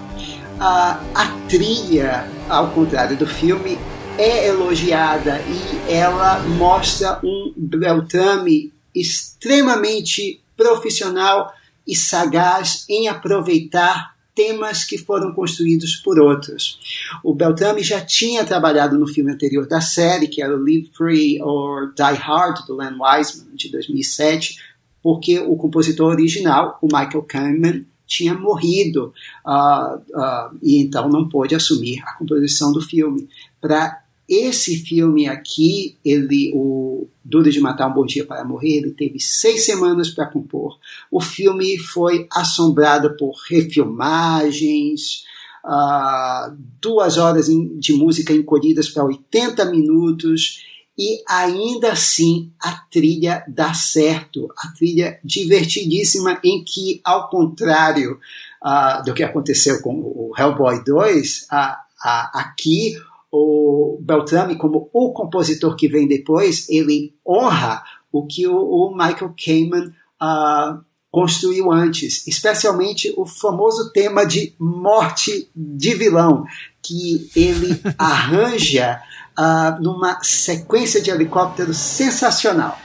[0.60, 3.80] Uh, a trilha, ao contrário do filme,
[4.18, 11.54] é elogiada e ela mostra um Beltrame extremamente profissional
[11.88, 16.80] e sagaz em aproveitar temas que foram construídos por outros.
[17.24, 21.94] O Beltrame já tinha trabalhado no filme anterior da série, que era Live Free or
[21.94, 24.58] Die Hard, do Len Wiseman, de 2007,
[25.04, 29.14] porque o compositor original, o Michael Kamen, tinha morrido
[29.46, 33.30] uh, uh, e então não pôde assumir a composição do filme.
[33.62, 34.01] Para
[34.32, 39.20] esse filme aqui, ele, o Duro de Matar um Bom Dia para Morrer, ele teve
[39.20, 40.80] seis semanas para compor.
[41.12, 45.26] O filme foi assombrado por refilmagens,
[45.66, 50.64] uh, duas horas de música encolhidas para 80 minutos,
[50.98, 58.18] e ainda assim a trilha dá certo, a trilha divertidíssima em que, ao contrário
[58.64, 62.96] uh, do que aconteceu com o Hellboy 2, uh, uh, aqui
[63.32, 69.34] o Beltrame, como o compositor que vem depois, ele honra o que o, o Michael
[69.38, 76.46] Kamen uh, construiu antes, especialmente o famoso tema de morte de vilão,
[76.82, 79.02] que ele arranja
[79.38, 82.78] uh, numa sequência de helicópteros sensacional.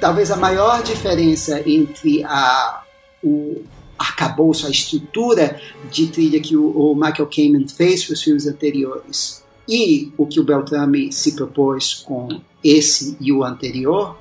[0.00, 2.82] Talvez a maior diferença entre a,
[3.22, 3.62] o
[3.98, 9.42] arcabouço, a estrutura de trilha que o, o Michael Kamen fez para os filmes anteriores
[9.68, 14.16] e o que o Beltrame se propôs com esse e o anterior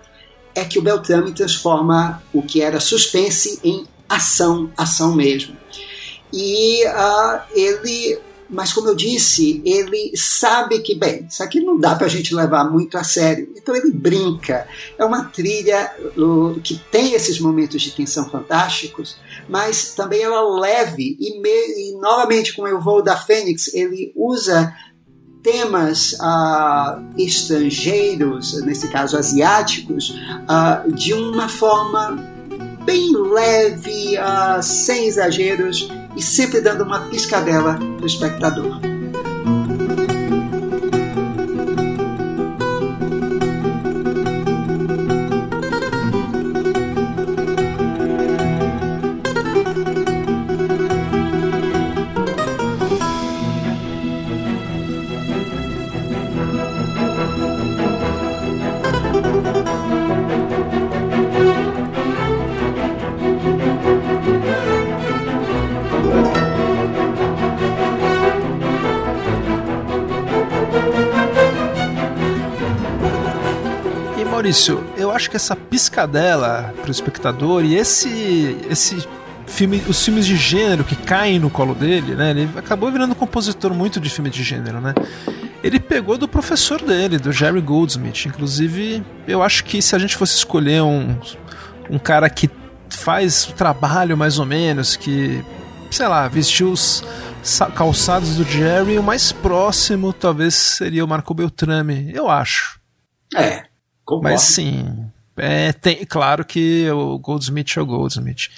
[0.53, 5.55] é que o Beltrame transforma o que era suspense em ação, ação mesmo.
[6.33, 8.19] E uh, ele
[8.49, 12.33] mas como eu disse, ele sabe que, bem, isso aqui não dá para a gente
[12.33, 13.51] levar muito a sério.
[13.55, 14.67] Então ele brinca.
[14.97, 15.91] É uma trilha
[16.63, 19.17] que tem esses momentos de tensão fantásticos,
[19.49, 21.17] mas também ela leve.
[21.19, 24.73] E, me, e novamente, com o voo da Fênix, ele usa
[25.43, 32.17] temas uh, estrangeiros, nesse caso asiáticos, uh, de uma forma
[32.83, 38.96] bem leve, uh, sem exageros e sempre dando uma piscadela para o espectador.
[75.17, 79.05] Acho que essa piscadela pro espectador e esse esse
[79.47, 82.29] filme, os filmes de gênero que caem no colo dele, né?
[82.31, 84.93] Ele acabou virando um compositor muito de filme de gênero, né?
[85.63, 88.27] Ele pegou do professor dele, do Jerry Goldsmith.
[88.27, 91.17] Inclusive, eu acho que se a gente fosse escolher um,
[91.89, 92.49] um cara que
[92.89, 95.43] faz o trabalho mais ou menos, que,
[95.89, 97.03] sei lá, vestiu os
[97.75, 102.79] calçados do Jerry, o mais próximo talvez seria o Marco Beltrame, eu acho.
[103.35, 103.66] É,
[104.07, 104.23] concordo.
[104.23, 105.05] Mas sim,
[105.35, 108.49] é, tem, claro que o Goldsmith é o Goldsmith.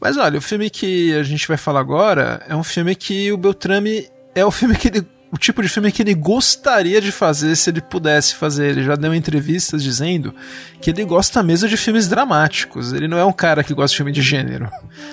[0.00, 3.36] Mas olha, o filme que a gente vai falar agora é um filme que o
[3.36, 7.54] Beltrame é o filme que ele o tipo de filme que ele gostaria de fazer
[7.54, 8.70] se ele pudesse fazer.
[8.70, 10.34] Ele já deu entrevistas dizendo
[10.80, 12.92] que ele gosta mesmo de filmes dramáticos.
[12.92, 14.70] Ele não é um cara que gosta de filme de gênero.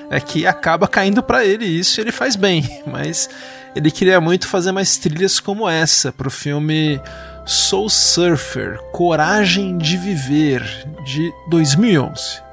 [0.09, 2.63] É que acaba caindo para ele isso e ele faz bem.
[2.87, 3.29] Mas
[3.75, 7.01] ele queria muito fazer mais trilhas como essa pro filme
[7.45, 10.61] Soul Surfer Coragem de Viver
[11.03, 12.43] de 2011.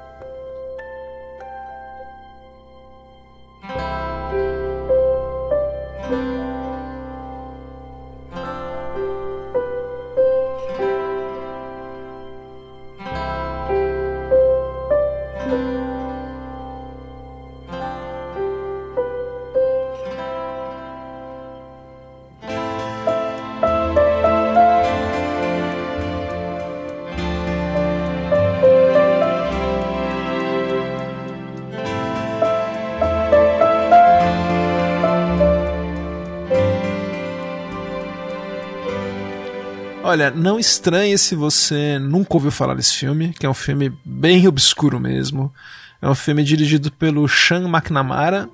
[40.13, 44.47] Olha, não estranhe se você nunca ouviu falar desse filme, que é um filme bem
[44.47, 45.51] obscuro mesmo.
[45.99, 48.47] É um filme dirigido pelo Sean McNamara,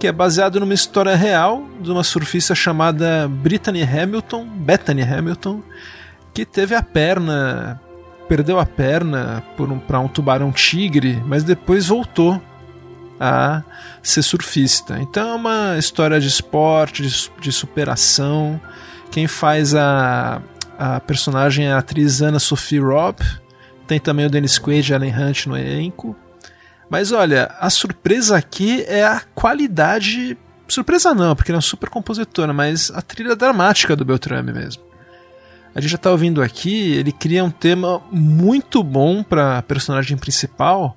[0.00, 5.62] que é baseado numa história real de uma surfista chamada Brittany Hamilton, Bethany Hamilton,
[6.32, 7.78] que teve a perna,
[8.26, 12.40] perdeu a perna por um, para um tubarão tigre, mas depois voltou
[13.20, 13.62] a
[14.02, 14.98] ser surfista.
[14.98, 18.58] Então é uma história de esporte, de, de superação.
[19.10, 20.40] Quem faz a
[20.78, 23.20] a personagem é a atriz Anna Sophie Robb.
[23.86, 26.16] Tem também o Dennis Quaid e Ellen Hunt no elenco.
[26.88, 30.36] Mas olha, a surpresa aqui é a qualidade.
[30.68, 34.82] Surpresa não, porque ele é um super compositor, mas a trilha dramática do Beltrame mesmo.
[35.74, 40.16] A gente já está ouvindo aqui, ele cria um tema muito bom para a personagem
[40.16, 40.96] principal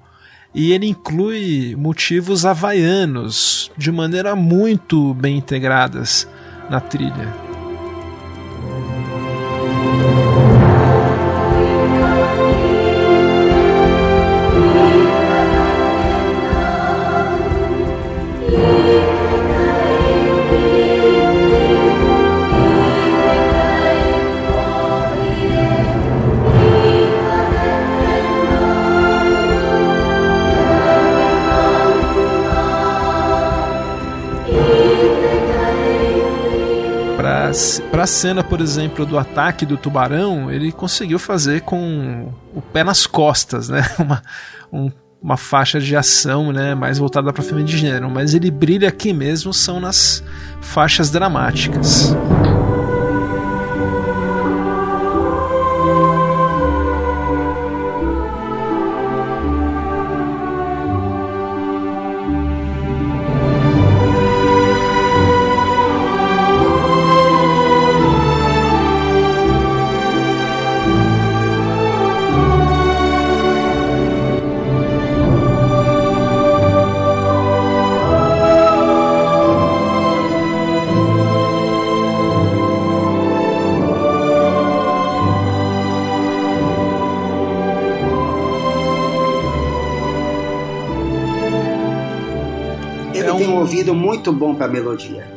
[0.55, 6.27] e ele inclui motivos havaianos de maneira muito bem integradas
[6.69, 7.48] na trilha.
[37.91, 42.83] Para a cena, por exemplo, do ataque do tubarão, ele conseguiu fazer com o pé
[42.83, 43.83] nas costas, né?
[43.99, 44.21] Uma,
[44.71, 44.91] um,
[45.21, 46.75] uma faixa de ação, né?
[46.75, 48.09] Mais voltada para filme de gênero.
[48.09, 50.23] Mas ele brilha aqui mesmo, são nas
[50.61, 52.15] faixas dramáticas.
[94.29, 95.27] Muito bom para melodia.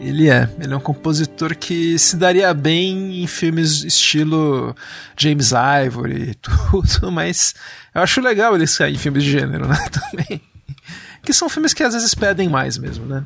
[0.00, 4.74] Ele é, ele é um compositor que se daria bem em filmes estilo
[5.16, 6.34] James Ivory e
[6.70, 7.54] tudo, mas
[7.94, 10.40] eu acho legal ele sair em filmes de gênero, né, também.
[11.22, 13.24] Que são filmes que às vezes pedem mais mesmo, né.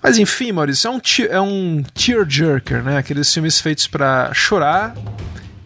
[0.00, 4.94] Mas enfim, Maurício, é um, é um tearjerker, né, aqueles filmes feitos para chorar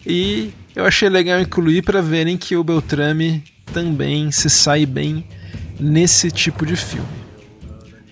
[0.06, 5.24] e eu achei legal incluir para verem que o Beltrame também se sai bem
[5.78, 7.21] nesse tipo de filme.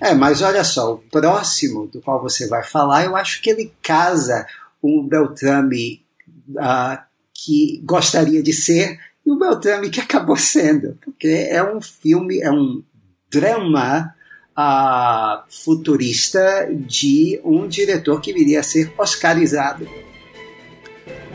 [0.00, 3.72] É, mas olha só, o próximo do qual você vai falar, eu acho que ele
[3.82, 4.46] casa
[4.80, 6.02] o Beltrame
[6.50, 6.98] uh,
[7.34, 12.50] que gostaria de ser e o Beltrame que acabou sendo, porque é um filme, é
[12.50, 12.82] um
[13.30, 14.14] drama
[14.58, 19.86] uh, futurista de um diretor que viria a ser oscarizado.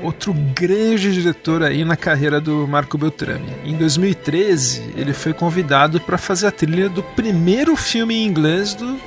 [0.02, 3.50] Outro grande diretor aí na carreira do Marco Beltrami.
[3.64, 9.00] Em 2013, ele foi convidado para fazer a trilha do primeiro filme em inglês do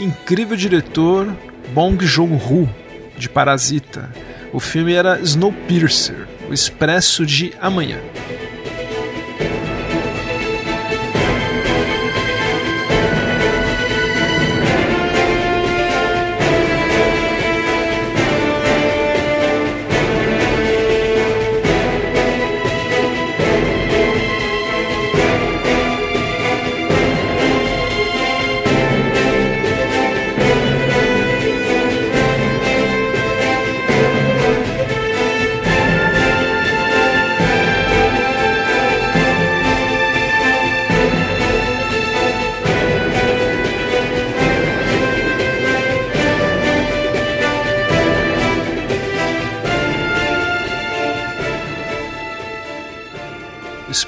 [0.00, 1.34] incrível diretor
[1.72, 2.68] Bong Joon-ho,
[3.16, 4.10] de Parasita.
[4.52, 7.98] O filme era Snowpiercer, o Expresso de Amanhã.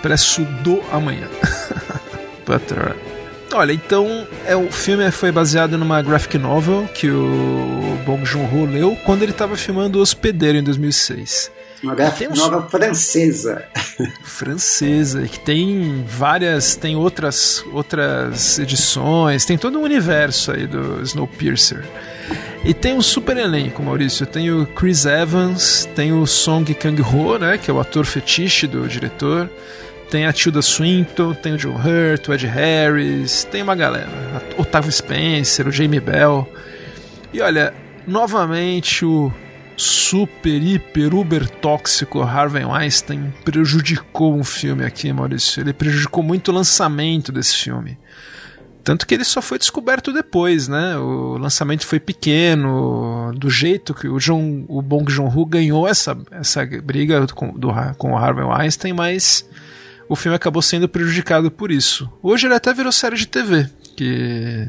[0.00, 1.28] Expresso do Amanhã.
[2.46, 2.96] Butter.
[3.52, 8.96] Olha, então é, o filme foi baseado numa graphic novel que o Bong Joon-ho leu
[9.04, 11.52] quando ele estava filmando O Hospedeiro em 2006.
[11.82, 13.62] Uma graphic novel francesa.
[14.24, 21.84] francesa, que tem várias, tem outras, outras edições, tem todo um universo aí do Snowpiercer.
[22.64, 24.24] E tem um super elenco, Maurício.
[24.26, 28.86] Tem o Chris Evans, tem o Song Kang-ho, né, que é o ator fetiche do
[28.88, 29.48] diretor.
[30.10, 34.08] Tem a Tilda Swinton, tem o John Hurt, o Ed Harris, tem uma galera.
[34.58, 36.48] Otávio Spencer, o Jamie Bell.
[37.32, 37.72] E olha,
[38.08, 39.32] novamente o
[39.76, 45.60] super, hiper, uber tóxico Harvey Weinstein prejudicou um filme aqui, Maurício.
[45.60, 47.96] Ele prejudicou muito o lançamento desse filme.
[48.82, 50.96] Tanto que ele só foi descoberto depois, né?
[50.96, 56.66] O lançamento foi pequeno, do jeito que o, John, o Bong Joon-ho ganhou essa, essa
[56.82, 59.48] briga com, do, com o Harvey Weinstein, mas
[60.10, 62.10] o filme acabou sendo prejudicado por isso.
[62.20, 64.68] Hoje ele até virou série de TV, que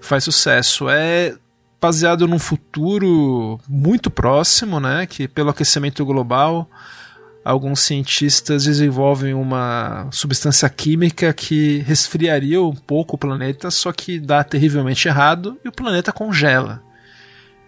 [0.00, 0.88] faz sucesso.
[0.88, 1.36] É
[1.80, 5.06] baseado num futuro muito próximo, né?
[5.06, 6.68] Que pelo aquecimento global,
[7.44, 14.42] alguns cientistas desenvolvem uma substância química que resfriaria um pouco o planeta, só que dá
[14.42, 16.82] terrivelmente errado e o planeta congela.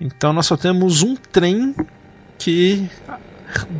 [0.00, 1.76] Então nós só temos um trem
[2.36, 2.90] que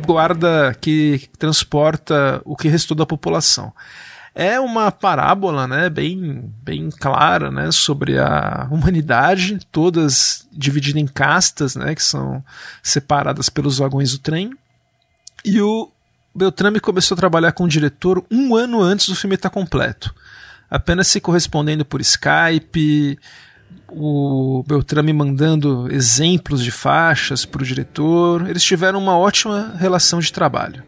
[0.05, 3.73] guarda, que transporta o que restou da população.
[4.33, 11.75] É uma parábola, né, bem, bem clara, né, sobre a humanidade, todas divididas em castas,
[11.75, 12.43] né, que são
[12.83, 14.51] separadas pelos vagões do trem.
[15.45, 15.89] E o
[16.35, 20.13] Beltrame começou a trabalhar com o diretor um ano antes do filme estar completo,
[20.69, 23.17] apenas se correspondendo por Skype,
[23.97, 28.49] o Beltrame mandando exemplos de faixas para o diretor.
[28.49, 30.83] Eles tiveram uma ótima relação de trabalho.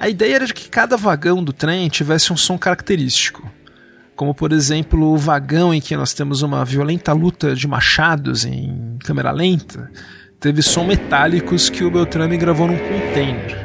[0.00, 3.48] A ideia era que cada vagão do trem tivesse um som característico,
[4.16, 8.96] como por exemplo o vagão em que nós temos uma violenta luta de machados em
[9.04, 9.90] câmera lenta,
[10.40, 13.64] teve som metálicos que o Beltrame gravou num container.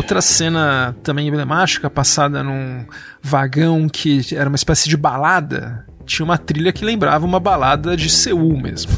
[0.00, 2.86] Outra cena também emblemática, passada num
[3.20, 8.08] vagão que era uma espécie de balada, tinha uma trilha que lembrava uma balada de
[8.08, 8.90] Seul mesmo.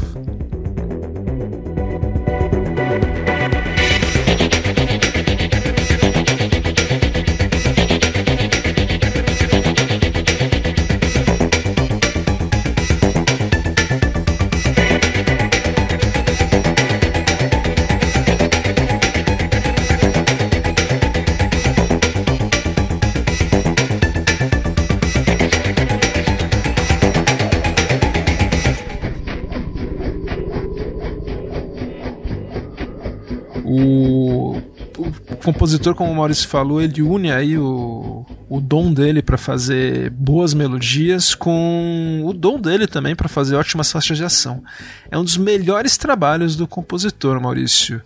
[35.73, 40.53] Compositor, como o Maurício falou, ele une aí o, o dom dele para fazer boas
[40.53, 44.63] melodias com o dom dele também para fazer ótimas faixas de ação.
[45.11, 48.03] É um dos melhores trabalhos do compositor, Maurício.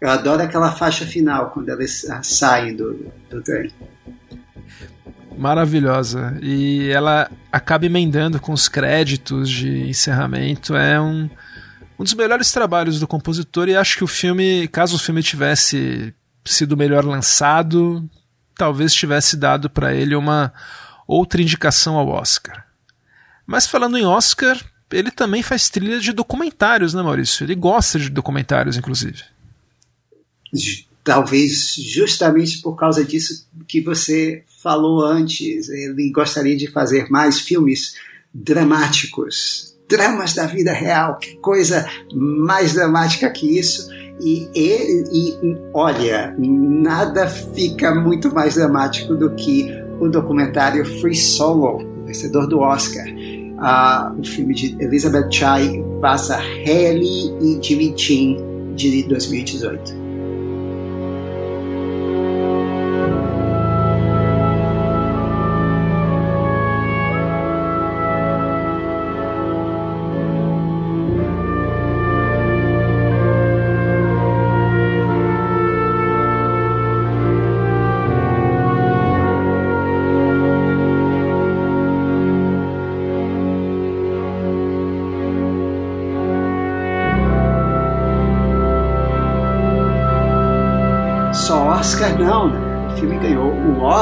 [0.00, 3.70] Eu adoro aquela faixa final, quando eles saem do, do trem.
[5.36, 6.36] Maravilhosa.
[6.42, 10.74] E ela acaba emendando com os créditos de encerramento.
[10.74, 11.28] É um
[11.98, 16.14] Um dos melhores trabalhos do compositor, e acho que o filme, caso o filme tivesse
[16.48, 18.08] sido melhor lançado,
[18.56, 20.52] talvez tivesse dado para ele uma
[21.06, 22.66] outra indicação ao Oscar.
[23.46, 24.60] Mas falando em Oscar,
[24.92, 27.44] ele também faz trilha de documentários, né, Maurício?
[27.44, 29.22] Ele gosta de documentários, inclusive.
[31.02, 37.94] Talvez justamente por causa disso que você falou antes, ele gostaria de fazer mais filmes
[38.34, 43.88] dramáticos, dramas da vida real, que coisa mais dramática que isso.
[44.20, 49.68] E, e, e olha, nada fica muito mais dramático do que
[50.00, 53.06] o documentário Free Solo, vencedor do Oscar.
[53.06, 58.36] Uh, o filme de Elizabeth Chai, Vasa Haley e Jimmy Chin,
[58.74, 60.07] de 2018.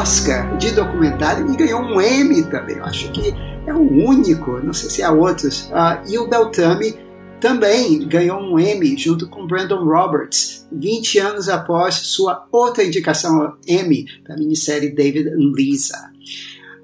[0.06, 2.76] Oscar de documentário e ganhou um Emmy também.
[2.76, 3.34] Eu acho que
[3.66, 5.62] é o único, não sei se há outros.
[5.64, 6.94] Uh, e o Beltrame
[7.40, 13.58] também ganhou um Emmy junto com Brandon Roberts, 20 anos após sua outra indicação ao
[13.66, 15.98] Emmy para a minissérie David and Lisa.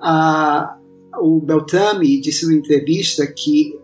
[0.01, 3.79] Uh, o Beltrame disse numa entrevista que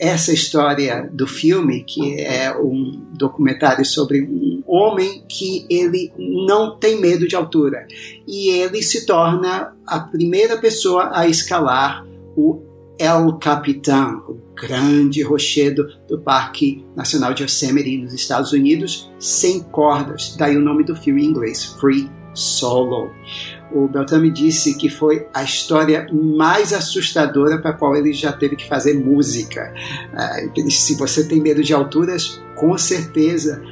[0.00, 7.00] essa história do filme, que é um documentário sobre um homem que ele não tem
[7.00, 7.86] medo de altura
[8.26, 12.06] e ele se torna a primeira pessoa a escalar
[12.36, 12.62] o
[12.98, 20.36] El Capitan, o grande rochedo do Parque Nacional de Yosemite nos Estados Unidos, sem cordas.
[20.36, 23.10] Daí o nome do filme em inglês, Free Solo
[23.72, 28.56] o Beltrame disse que foi a história mais assustadora para a qual ele já teve
[28.56, 29.72] que fazer música.
[30.12, 33.62] Uh, se você tem medo de alturas, com certeza.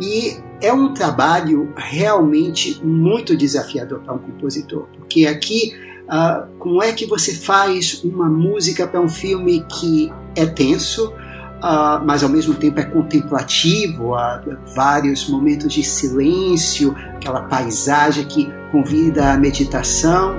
[0.00, 5.74] E é um trabalho realmente muito desafiador para um compositor, porque aqui,
[6.04, 11.12] uh, como é que você faz uma música para um filme que é tenso,
[11.60, 14.42] Uh, mas ao mesmo tempo é contemplativo, há
[14.74, 20.36] vários momentos de silêncio, aquela paisagem que convida à meditação,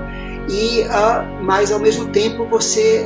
[0.50, 3.06] e uh, mas ao mesmo tempo você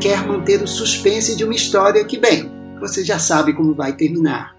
[0.00, 4.54] quer manter o suspense de uma história que, bem, você já sabe como vai terminar.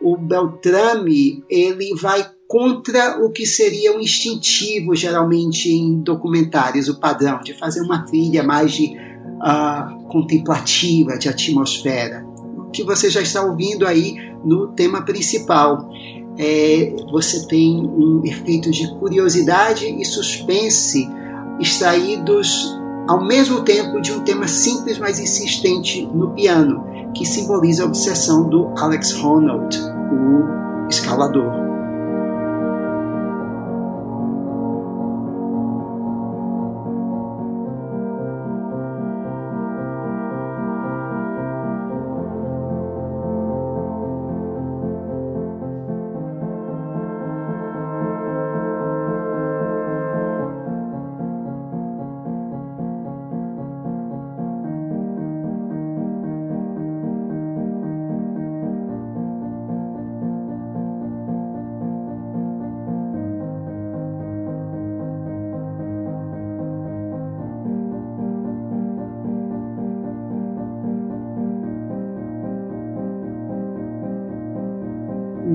[0.00, 7.40] O Beltrame ele vai contra o que seria o instintivo geralmente em documentários, o padrão
[7.40, 12.26] de fazer uma trilha mais de uh, contemplativa, de atmosfera,
[12.72, 15.90] que você já está ouvindo aí no tema principal.
[16.38, 21.08] É, você tem um efeito de curiosidade e suspense
[21.60, 22.78] extraídos
[23.08, 26.84] ao mesmo tempo de um tema simples mas insistente no piano,
[27.14, 29.78] que simboliza a obsessão do Alex Honnold,
[30.12, 31.67] o escalador.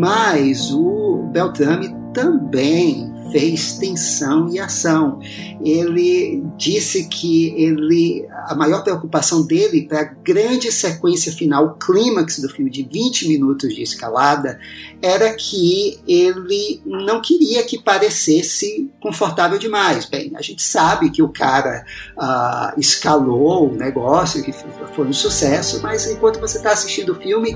[0.03, 5.21] Mas o Beltrame também fez tensão e ação.
[5.63, 12.39] Ele disse que ele a maior preocupação dele para a grande sequência final, o clímax
[12.39, 14.59] do filme de 20 minutos de escalada,
[15.01, 20.05] era que ele não queria que parecesse confortável demais.
[20.05, 21.85] Bem, a gente sabe que o cara
[22.17, 27.55] uh, escalou o negócio, que foi um sucesso, mas enquanto você está assistindo o filme,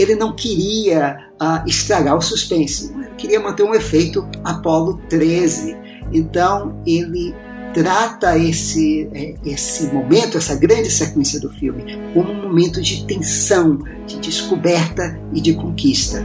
[0.00, 5.76] ele não queria uh, estragar o suspense, ele queria manter um efeito Apollo 13.
[6.10, 7.34] Então ele
[7.74, 13.78] trata esse, é, esse momento, essa grande sequência do filme, como um momento de tensão,
[14.06, 16.24] de descoberta e de conquista.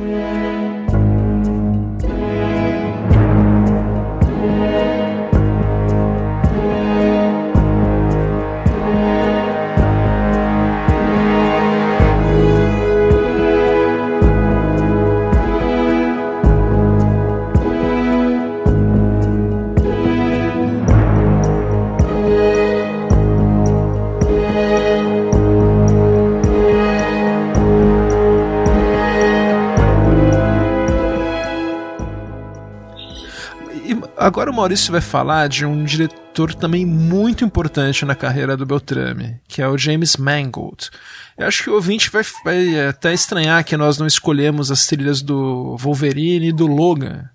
[34.26, 39.40] Agora o Maurício vai falar de um diretor também muito importante na carreira do Beltrame,
[39.48, 40.90] que é o James Mangold.
[41.38, 45.22] Eu acho que o ouvinte vai, vai até estranhar que nós não escolhemos as trilhas
[45.22, 47.30] do Wolverine e do Logan.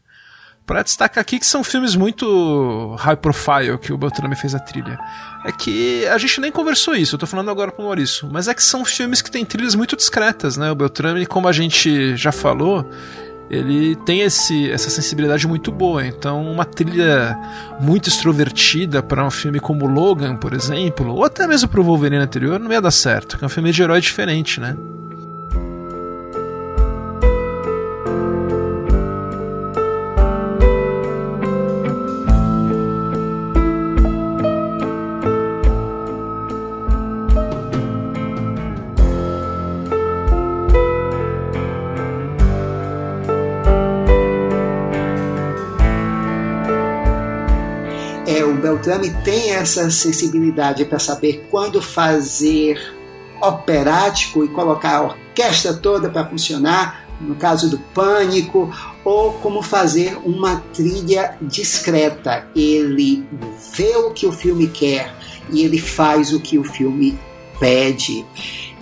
[0.66, 4.99] Para destacar aqui que são filmes muito high profile que o Beltrame fez a trilha.
[5.45, 8.55] É que a gente nem conversou isso, eu tô falando agora pro Maurício, mas é
[8.55, 10.68] que são filmes que têm trilhas muito discretas, né?
[10.72, 12.84] O Beltrame, como a gente já falou,
[13.51, 16.07] ele tem esse, essa sensibilidade muito boa.
[16.07, 17.36] Então, uma trilha
[17.80, 22.22] muito extrovertida para um filme como Logan, por exemplo, ou até mesmo para o Wolverine
[22.22, 24.76] anterior, não ia dar certo, que é um filme de herói diferente, né?
[48.91, 52.76] Beltrame tem essa sensibilidade para saber quando fazer
[53.41, 58.68] operático e colocar a orquestra toda para funcionar, no caso do Pânico,
[59.05, 62.49] ou como fazer uma trilha discreta.
[62.57, 63.24] Ele
[63.76, 65.14] vê o que o filme quer
[65.51, 67.16] e ele faz o que o filme
[67.61, 68.26] pede,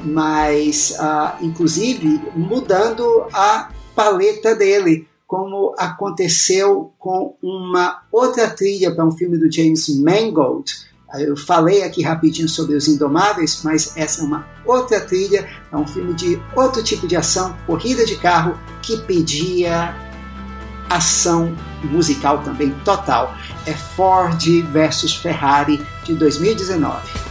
[0.04, 9.12] mas uh, inclusive mudando a paleta dele como aconteceu com uma outra trilha para um
[9.12, 10.72] filme do James Mangold.
[11.18, 15.86] Eu falei aqui rapidinho sobre Os Indomáveis, mas essa é uma outra trilha, é um
[15.86, 19.94] filme de outro tipo de ação, corrida de carro, que pedia
[20.88, 21.54] ação
[21.84, 23.34] musical também total.
[23.66, 27.27] É Ford versus Ferrari de 2019.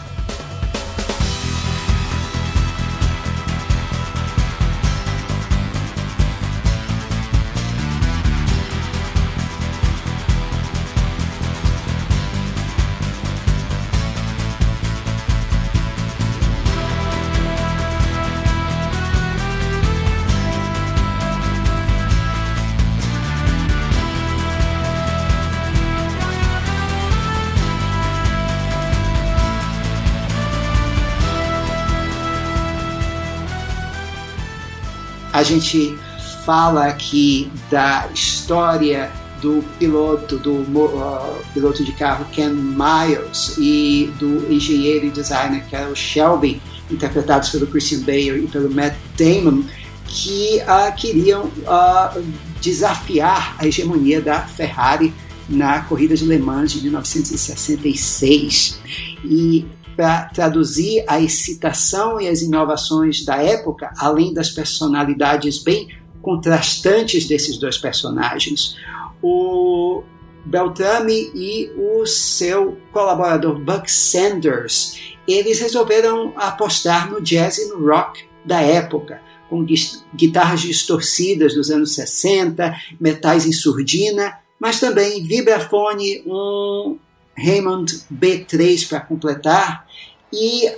[35.38, 35.96] A gente
[36.44, 44.52] fala aqui da história do piloto, do uh, piloto de carro Ken Miles e do
[44.52, 46.60] engenheiro e designer Carol Shelby,
[46.90, 49.64] interpretados pelo Christian Bale e pelo Matt Damon,
[50.08, 52.20] que uh, queriam uh,
[52.60, 55.14] desafiar a hegemonia da Ferrari
[55.48, 58.80] na corrida de Le Mans de 1966.
[59.24, 59.68] E
[59.98, 65.90] para traduzir a excitação e as inovações da época, além das personalidades bem
[66.22, 68.78] contrastantes desses dois personagens.
[69.24, 70.04] O
[70.46, 78.24] Beltrame e o seu colaborador Buck Sanders, eles resolveram apostar no jazz e no rock
[78.46, 79.20] da época,
[79.50, 79.66] com
[80.14, 86.98] guitarras distorcidas dos anos 60, metais em surdina, mas também vibrafone, um
[87.38, 89.87] Raymond B3 para completar,
[90.32, 90.72] e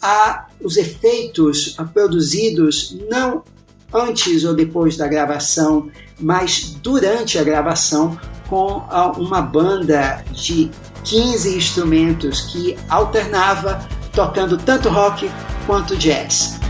[0.00, 3.42] a, os efeitos produzidos não
[3.92, 8.82] antes ou depois da gravação, mas durante a gravação com
[9.16, 10.70] uma banda de
[11.04, 15.30] 15 instrumentos que alternava tocando tanto rock
[15.66, 16.63] quanto jazz.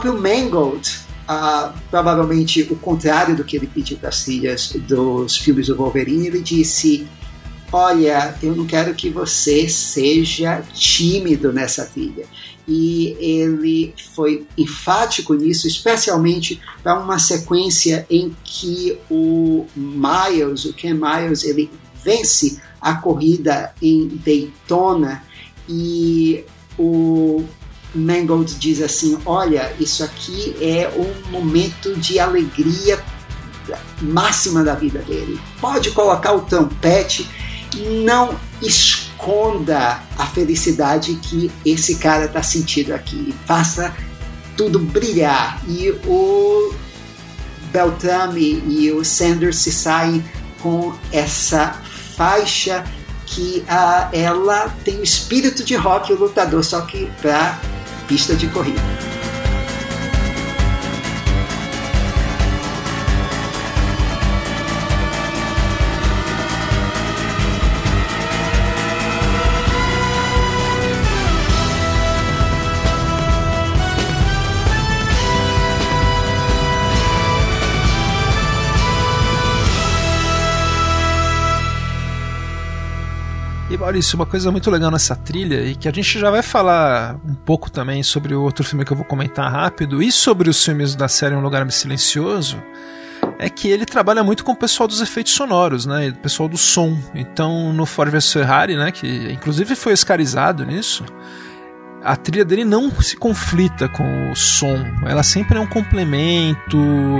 [0.00, 0.88] Próprio Mangold,
[1.28, 6.26] uh, provavelmente o contrário do que ele pediu para as filhas dos filmes do Wolverine,
[6.26, 7.06] ele disse:
[7.70, 12.24] Olha, eu não quero que você seja tímido nessa trilha.
[12.66, 20.94] E ele foi enfático nisso, especialmente para uma sequência em que o Miles, o Ken
[20.94, 21.70] Miles, ele
[22.02, 25.22] vence a corrida em Daytona
[25.68, 26.44] e
[26.78, 27.44] o
[27.94, 33.02] Mangold diz assim: Olha, isso aqui é um momento de alegria
[34.00, 35.40] máxima da vida dele.
[35.60, 37.28] Pode colocar o trompete,
[38.04, 43.34] não esconda a felicidade que esse cara está sentindo aqui.
[43.46, 43.94] Faça
[44.56, 45.62] tudo brilhar.
[45.68, 46.74] E o
[47.72, 50.24] Beltrame e o Sanders se saem
[50.62, 51.80] com essa
[52.16, 52.84] faixa
[53.26, 57.60] que uh, ela tem o espírito de rock o lutador, só que para
[58.10, 59.19] pista de corrida.
[83.90, 87.34] Maurício, uma coisa muito legal nessa trilha e que a gente já vai falar um
[87.34, 90.94] pouco também sobre o outro filme que eu vou comentar rápido e sobre os filmes
[90.94, 92.62] da série Um Lugar Silencioso,
[93.36, 96.56] é que ele trabalha muito com o pessoal dos efeitos sonoros, né, o pessoal do
[96.56, 96.96] som.
[97.16, 101.04] Então, no Ford vs Ferrari, né, que inclusive foi escarizado nisso,
[102.00, 104.86] a trilha dele não se conflita com o som.
[105.04, 106.78] Ela sempre é um complemento,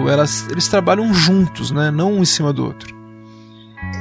[0.09, 3.00] elas, eles trabalham juntos, né, não um em cima do outro.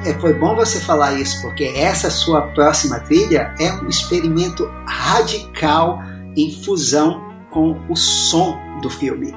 [0.06, 6.02] É, foi bom você falar isso, porque essa sua próxima trilha é um experimento radical
[6.36, 9.34] em fusão com o som do filme.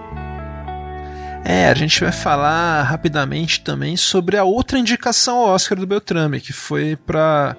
[1.44, 6.40] É, a gente vai falar rapidamente também sobre a outra indicação ao Oscar do Beltrame,
[6.40, 7.56] que foi para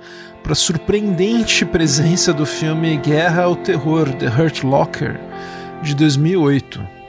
[0.50, 5.20] a surpreendente presença do filme Guerra ao Terror, The Hurt Locker,
[5.82, 7.03] de 2008.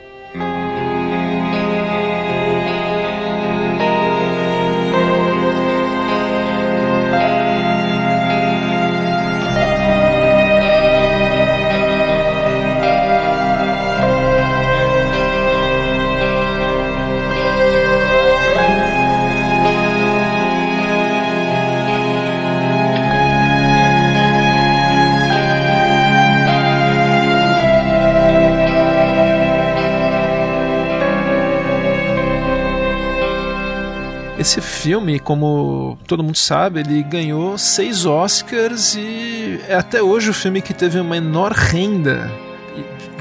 [34.44, 40.34] Esse filme, como todo mundo sabe, ele ganhou seis Oscars e é até hoje o
[40.34, 42.30] filme que teve a menor renda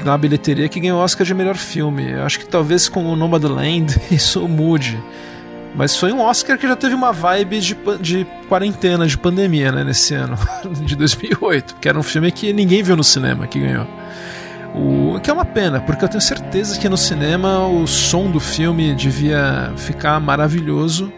[0.04, 2.10] na bilheteria que ganhou Oscar de melhor filme.
[2.10, 5.02] Eu acho que talvez com o Nomadland isso mude.
[5.74, 9.82] Mas foi um Oscar que já teve uma vibe de, de quarentena, de pandemia, né,
[9.82, 10.36] nesse ano,
[10.84, 13.86] de 2008, que era um filme que ninguém viu no cinema, que ganhou.
[14.74, 18.40] O que é uma pena, porque eu tenho certeza que no cinema o som do
[18.40, 21.12] filme devia ficar maravilhoso.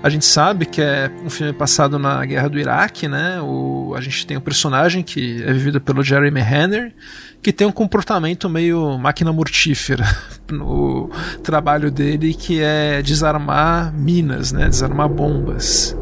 [0.00, 3.40] A gente sabe que é um filme passado na guerra do Iraque, né?
[3.40, 6.94] O, a gente tem um personagem que é vivido pelo Jeremy Renner,
[7.42, 10.04] que tem um comportamento meio máquina mortífera
[10.52, 11.10] no
[11.42, 14.68] trabalho dele, que é desarmar minas, né?
[14.68, 15.96] Desarmar bombas.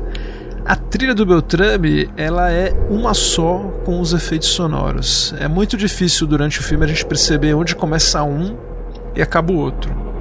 [0.64, 5.34] A trilha do Beltrame, ela é uma só com os efeitos sonoros.
[5.40, 8.56] É muito difícil durante o filme a gente perceber onde começa um
[9.14, 10.11] e acaba o outro.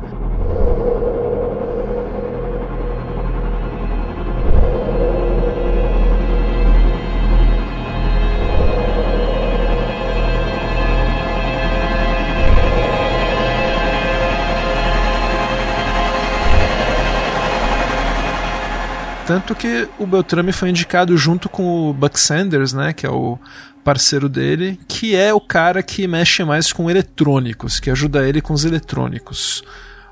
[19.31, 23.39] Tanto que o Beltrame foi indicado junto com o Buck Sanders, né, que é o
[23.81, 28.53] parceiro dele, que é o cara que mexe mais com eletrônicos, que ajuda ele com
[28.53, 29.63] os eletrônicos.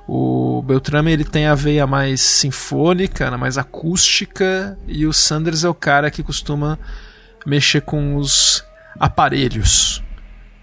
[0.07, 5.69] O Beltrame ele tem a veia mais sinfônica, né, mais acústica, e o Sanders é
[5.69, 6.79] o cara que costuma
[7.45, 8.63] mexer com os
[8.97, 10.01] aparelhos.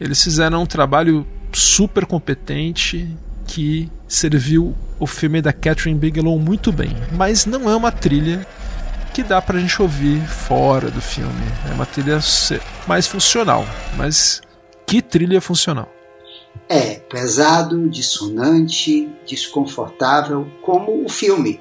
[0.00, 3.06] Eles fizeram um trabalho super competente
[3.46, 8.46] que serviu o filme da Catherine Bigelow muito bem, mas não é uma trilha
[9.14, 11.32] que dá pra gente ouvir fora do filme.
[11.70, 12.18] É uma trilha
[12.86, 13.64] mais funcional,
[13.96, 14.42] mas
[14.86, 15.90] que trilha funcional?
[16.68, 21.60] É pesado, dissonante, desconfortável, como o filme.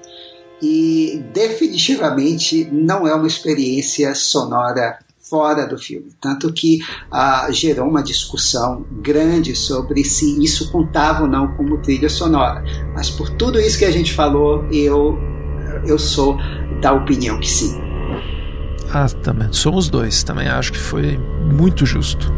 [0.62, 5.00] E definitivamente não é uma experiência sonora
[5.30, 6.08] fora do filme.
[6.22, 6.80] Tanto que
[7.12, 12.64] ah, gerou uma discussão grande sobre se isso contava ou não como trilha sonora.
[12.94, 15.18] Mas por tudo isso que a gente falou, eu,
[15.86, 16.38] eu sou
[16.82, 17.82] da opinião que sim.
[18.94, 19.52] Ah, também.
[19.52, 20.24] Somos dois.
[20.24, 22.32] Também acho que foi muito justo.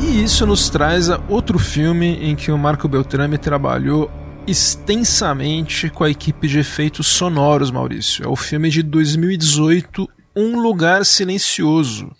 [0.00, 4.10] E isso nos traz a outro filme em que o Marco Beltrame trabalhou
[4.46, 8.24] extensamente com a equipe de efeitos sonoros, Maurício.
[8.24, 12.10] É o filme de 2018, Um Lugar Silencioso.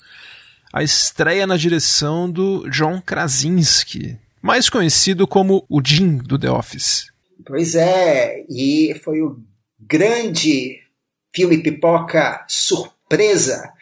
[0.73, 7.07] A estreia na direção do John Krasinski, mais conhecido como o Jim do The Office.
[7.45, 9.39] Pois é, e foi o
[9.79, 10.79] grande
[11.35, 13.73] filme pipoca surpresa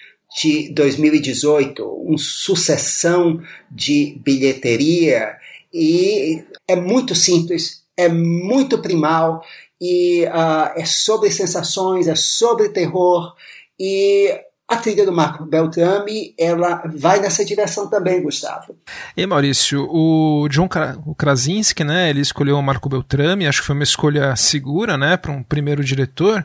[0.41, 5.37] de 2018, uma sucessão de bilheteria
[5.73, 9.43] e é muito simples, é muito primal
[9.81, 13.35] e uh, é sobre sensações, é sobre terror
[13.79, 14.39] e
[14.71, 18.77] a trilha do Marco Beltrame, ela vai nessa direção também, Gustavo.
[19.17, 20.69] E Maurício, o John
[21.19, 25.33] Krasinski, né, ele escolheu o Marco Beltrame, acho que foi uma escolha segura, né, para
[25.33, 26.45] um primeiro diretor.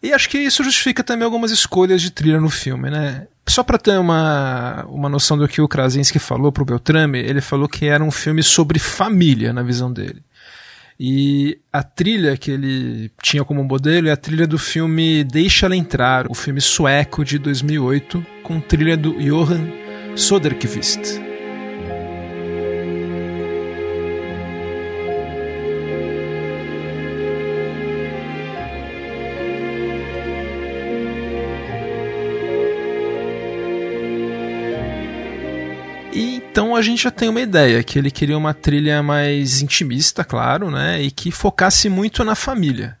[0.00, 3.26] E acho que isso justifica também algumas escolhas de trilha no filme, né?
[3.48, 7.68] Só para ter uma, uma noção do que o Krasinski falou pro Beltrame, ele falou
[7.68, 10.22] que era um filme sobre família, na visão dele.
[10.98, 15.76] E a trilha que ele tinha como modelo é a trilha do filme Deixa Ela
[15.76, 19.68] Entrar, o filme sueco de 2008, com trilha do Johan
[20.16, 21.25] Soderqvist.
[36.56, 40.70] Então a gente já tem uma ideia que ele queria uma trilha mais intimista, claro,
[40.70, 42.96] né, e que focasse muito na família.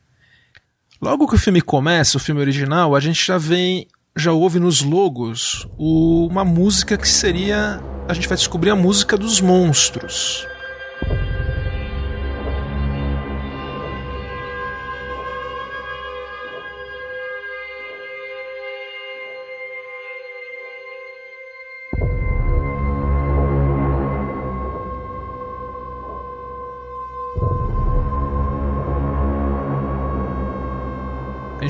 [1.00, 4.82] Logo que o filme começa, o filme original, a gente já vem, já ouve nos
[4.82, 10.46] logos uma música que seria, a gente vai descobrir a música dos monstros.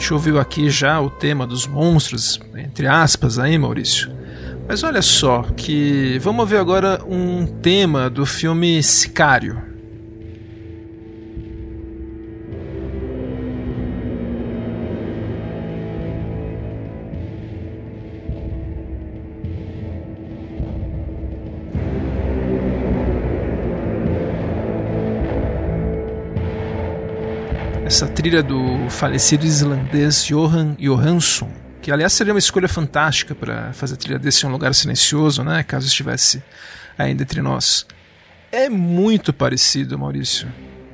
[0.07, 4.09] Gente ouviu aqui já o tema dos monstros, entre aspas, aí, Maurício.
[4.69, 9.61] Mas olha só, que vamos ver agora um tema do filme Sicário.
[28.27, 31.49] Trilha do falecido islandês Johan Johansson,
[31.81, 35.45] que aliás seria uma escolha fantástica para fazer a trilha desse em um lugar silencioso,
[35.45, 36.43] né, caso estivesse
[36.99, 37.87] ainda entre nós.
[38.51, 40.49] É muito parecido, Maurício.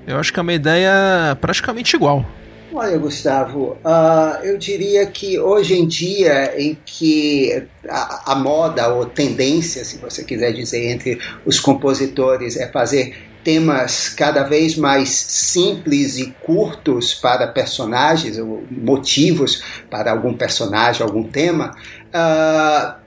[0.06, 2.22] Eu acho que é uma ideia praticamente igual.
[2.70, 9.06] Olha, Gustavo, uh, eu diria que hoje em dia, em que a, a, moda ou
[9.06, 16.16] tendência, se você quiser dizer, entre os compositores é fazer temas cada vez mais simples
[16.18, 21.74] e curtos para personagens, ou motivos para algum personagem, algum tema,
[22.14, 23.02] uh,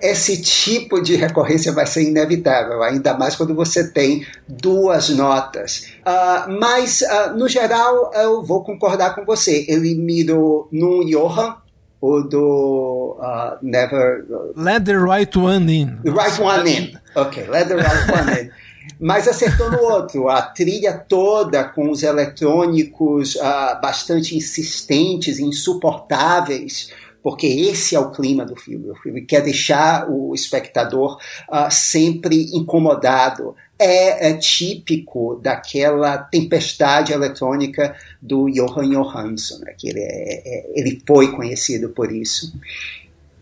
[0.00, 5.92] esse tipo de recorrência vai ser inevitável, ainda mais quando você tem duas notas.
[6.00, 9.66] Uh, mas, uh, no geral, eu vou concordar com você.
[9.68, 11.56] Ele mirou num Johan,
[12.00, 14.24] o do uh, Never.
[14.56, 15.98] Let the right one in.
[16.02, 16.98] The right one in.
[17.14, 18.50] Ok, let the right one in
[18.98, 20.28] mas acertou no outro.
[20.28, 26.92] A trilha toda com os eletrônicos uh, bastante insistentes, insuportáveis,
[27.22, 28.90] porque esse é o clima do filme.
[28.90, 33.54] O filme quer deixar o espectador uh, sempre incomodado.
[33.82, 39.72] É, é, típico daquela tempestade eletrônica do Johan Johansson, né?
[39.74, 42.52] que ele, é, é, ele foi conhecido por isso.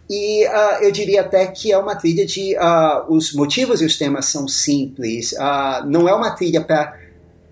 [0.09, 2.57] E uh, eu diria até que é uma trilha de.
[2.57, 5.33] Uh, os motivos e os temas são simples.
[5.33, 6.97] Uh, não é uma trilha para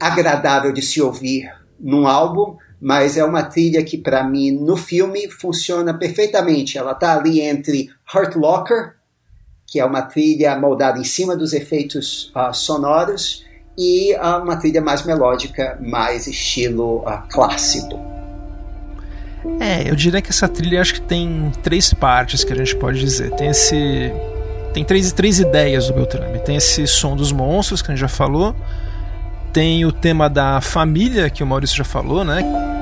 [0.01, 5.31] agradável de se ouvir num álbum, mas é uma trilha que, para mim, no filme
[5.31, 6.79] funciona perfeitamente.
[6.79, 8.95] Ela está ali entre Hurt Locker,
[9.67, 13.45] que é uma trilha moldada em cima dos efeitos sonoros,
[13.77, 18.16] e uma trilha mais melódica, mais estilo clássico.
[19.61, 23.01] É, eu diria que essa trilha acho que tem três partes que a gente pode
[23.01, 23.31] dizer.
[23.33, 24.13] Tem esse.
[24.73, 26.39] Tem três, três ideias do Beltrame.
[26.41, 28.55] Tem esse som dos monstros que a gente já falou.
[29.53, 32.76] Tem o tema da família, que o Maurício já falou, né?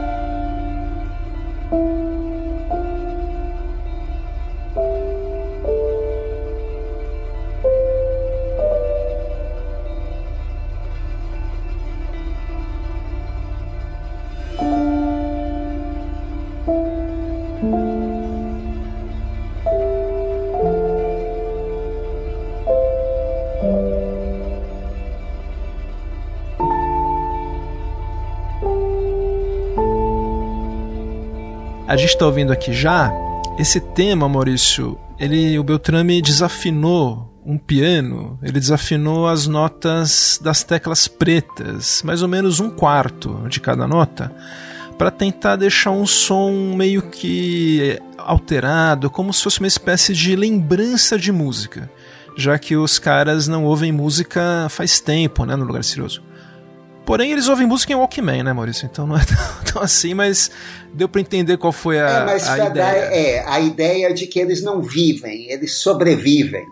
[31.94, 33.12] A gente está ouvindo aqui já,
[33.56, 41.06] esse tema, Maurício, ele, o Beltrame desafinou um piano, ele desafinou as notas das teclas
[41.06, 44.34] pretas, mais ou menos um quarto de cada nota,
[44.98, 51.16] para tentar deixar um som meio que alterado, como se fosse uma espécie de lembrança
[51.16, 51.88] de música,
[52.36, 56.33] já que os caras não ouvem música faz tempo, né, no lugar silencioso.
[57.04, 58.88] Porém, eles ouvem música em Walkman, né, Maurício?
[58.90, 60.50] Então não é tão, tão assim, mas
[60.92, 62.70] deu para entender qual foi a, é, mas a ideia.
[62.70, 66.64] Dar, é, a ideia de que eles não vivem, eles sobrevivem.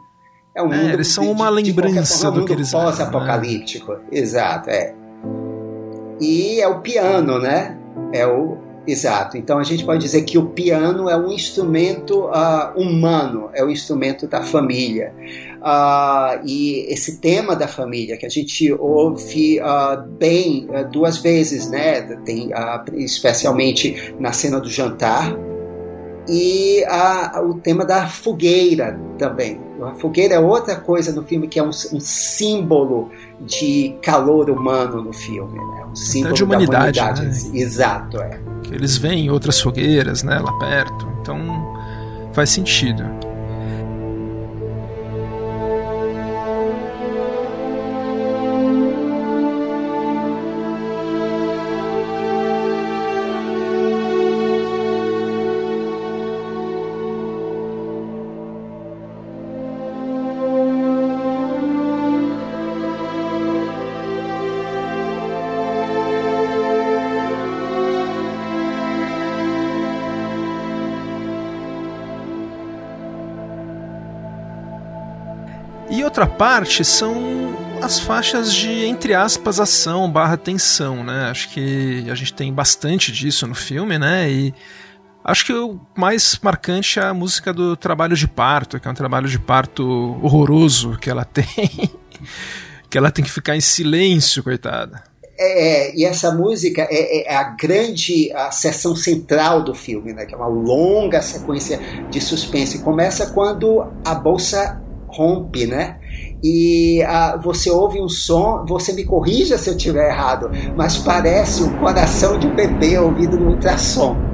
[0.55, 2.71] É um é, mundo eles são uma de, lembrança de forma, um do que eles
[2.71, 3.93] pós-apocalíptico.
[3.93, 4.01] Né?
[4.13, 4.95] Exato, é.
[6.21, 7.77] E é o piano, né?
[8.13, 9.37] É o exato.
[9.37, 13.71] Então a gente pode dizer que o piano é um instrumento uh, humano, é o
[13.71, 15.15] instrumento da família.
[15.63, 21.71] Uh, e esse tema da família que a gente ouve uh, bem uh, duas vezes,
[21.71, 22.01] né?
[22.25, 22.51] Tem
[22.95, 25.33] especialmente na cena do jantar
[26.29, 26.85] e
[27.45, 29.61] o tema da fogueira também.
[29.83, 33.11] A fogueira é outra coisa no filme que é um, um símbolo
[33.41, 35.87] de calor humano no filme, né?
[35.91, 37.49] Um símbolo de humanidade, da humanidade.
[37.51, 37.61] Né?
[37.61, 38.41] Exato, é.
[38.65, 41.09] Que eles veem outras fogueiras, né, lá perto.
[41.21, 41.39] Então
[42.33, 43.05] faz sentido.
[76.13, 81.31] Outra parte são as faixas de, entre aspas, ação barra tensão, né?
[81.31, 84.31] Acho que a gente tem bastante disso no filme, né?
[84.31, 84.55] E
[85.25, 88.95] acho que o mais marcante é a música do trabalho de parto, que é um
[88.95, 91.91] trabalho de parto horroroso que ela tem.
[92.91, 95.03] que ela tem que ficar em silêncio, coitada.
[95.39, 100.27] É, é, e essa música é, é, a grande a seção central do filme, né?
[100.27, 101.81] Que é uma longa sequência
[102.11, 102.81] de suspense.
[102.81, 104.79] Começa quando a bolsa
[105.09, 105.99] rompe, né?
[106.43, 111.63] E ah, você ouve um som, você me corrija se eu estiver errado, mas parece
[111.63, 114.32] o coração de um bebê ouvido no ultrassom.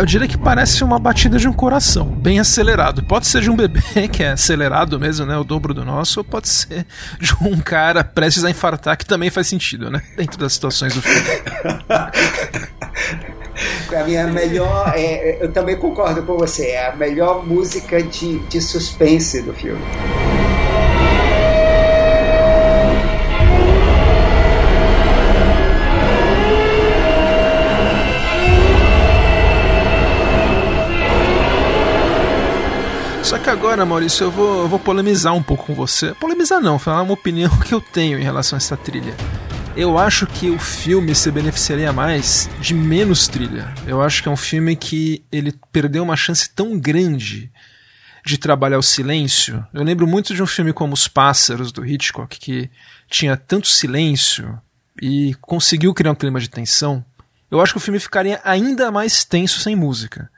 [0.00, 3.02] Eu diria que parece uma batida de um coração, bem acelerado.
[3.02, 5.36] Pode ser de um bebê que é acelerado mesmo, né?
[5.36, 6.86] O dobro do nosso, ou pode ser
[7.20, 10.02] de um cara prestes a infartar, que também faz sentido, né?
[10.16, 11.28] Dentro das situações do filme.
[13.94, 14.94] a minha melhor.
[14.96, 19.82] É, eu também concordo com você, é a melhor música de, de suspense do filme.
[33.30, 36.12] Só que agora, Maurício, eu vou, eu vou polemizar um pouco com você.
[36.14, 39.14] Polemizar não, falar uma opinião que eu tenho em relação a essa trilha.
[39.76, 43.72] Eu acho que o filme se beneficiaria mais de menos trilha.
[43.86, 47.52] Eu acho que é um filme que ele perdeu uma chance tão grande
[48.26, 49.64] de trabalhar o silêncio.
[49.72, 52.68] Eu lembro muito de um filme como Os Pássaros, do Hitchcock, que
[53.08, 54.60] tinha tanto silêncio
[55.00, 57.04] e conseguiu criar um clima de tensão.
[57.48, 60.28] Eu acho que o filme ficaria ainda mais tenso sem música.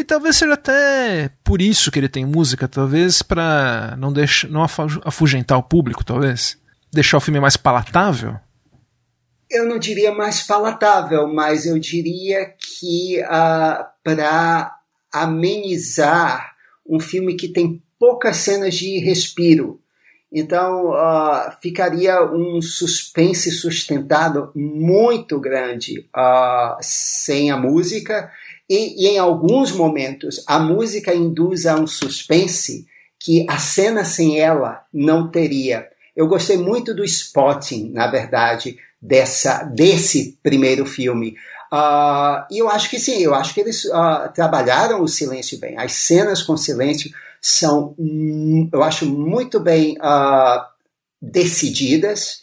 [0.00, 4.62] E talvez seja até por isso que ele tem música, talvez para não deixar, não
[5.04, 6.56] afugentar o público, talvez,
[6.90, 8.34] deixar o filme mais palatável.
[9.50, 14.74] Eu não diria mais palatável, mas eu diria que uh, ah, para
[15.12, 16.54] amenizar
[16.88, 19.82] um filme que tem poucas cenas de respiro,
[20.32, 28.30] então uh, ficaria um suspense sustentado muito grande uh, sem a música
[28.70, 32.86] e, e, em alguns momentos a música induz a um suspense
[33.18, 35.88] que a cena sem ela não teria.
[36.14, 41.34] Eu gostei muito do spotting, na verdade, dessa desse primeiro filme.
[41.72, 45.76] Uh, e eu acho que sim, eu acho que eles uh, trabalharam o silêncio bem.
[45.76, 47.10] As cenas com silêncio
[47.40, 47.94] são,
[48.72, 50.62] eu acho, muito bem uh,
[51.20, 52.42] decididas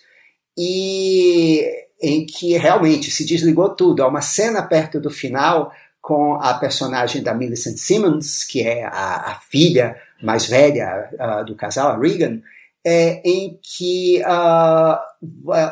[0.57, 1.63] e
[2.01, 4.03] em que realmente se desligou tudo.
[4.03, 5.71] Há uma cena perto do final
[6.07, 11.53] com a personagem da Millicent Simmons, que é a, a filha mais velha uh, do
[11.53, 12.39] casal, a Regan,
[12.81, 14.97] é, em que uh,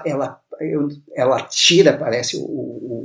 [0.05, 0.37] ela,
[1.15, 3.03] ela tira, parece, o, o,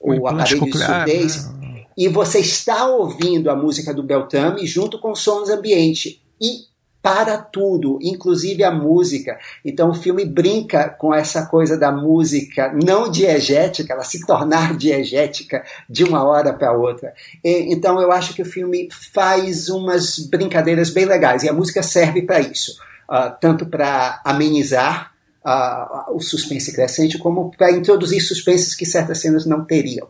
[0.00, 1.84] o, o aparelho de surdez, né?
[1.96, 6.24] e você está ouvindo a música do Beltrame junto com sons ambiente.
[6.40, 6.71] E
[7.02, 9.38] para tudo, inclusive a música.
[9.64, 15.64] Então o filme brinca com essa coisa da música não diegética, ela se tornar diegética
[15.90, 17.12] de uma hora para outra.
[17.44, 21.82] E, então eu acho que o filme faz umas brincadeiras bem legais e a música
[21.82, 22.80] serve para isso.
[23.08, 25.12] uh, tanto para amenizar
[25.44, 30.08] uh, o suspense crescente, como para introduzir suspenses que certas cenas não teriam.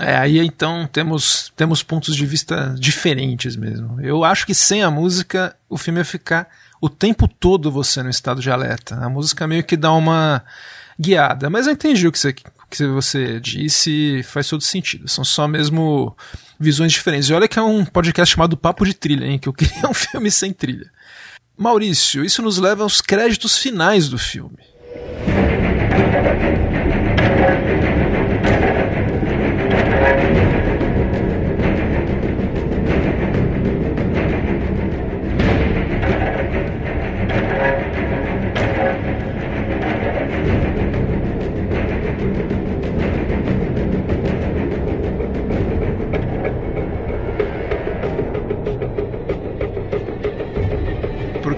[0.00, 4.00] É, aí então temos, temos pontos de vista diferentes mesmo.
[4.00, 6.48] Eu acho que sem a música o filme ia ficar
[6.80, 8.96] o tempo todo você no estado de alerta.
[8.96, 10.42] A música meio que dá uma
[10.98, 11.50] guiada.
[11.50, 15.08] Mas eu entendi o que você, que você disse faz todo sentido.
[15.08, 16.16] São só mesmo
[16.58, 17.28] visões diferentes.
[17.28, 19.38] E olha que é um podcast chamado Papo de Trilha, hein?
[19.38, 20.90] Que eu queria um filme sem trilha.
[21.56, 24.58] Maurício, isso nos leva aos créditos finais do filme.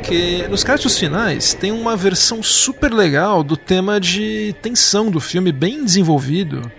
[0.04, 5.50] Porque nos créditos finais tem uma versão super legal do tema de tensão do filme,
[5.50, 6.70] bem desenvolvido,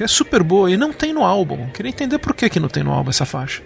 [0.00, 1.66] que é super boa e não tem no álbum.
[1.74, 3.62] Queria entender por que, que não tem no álbum essa faixa.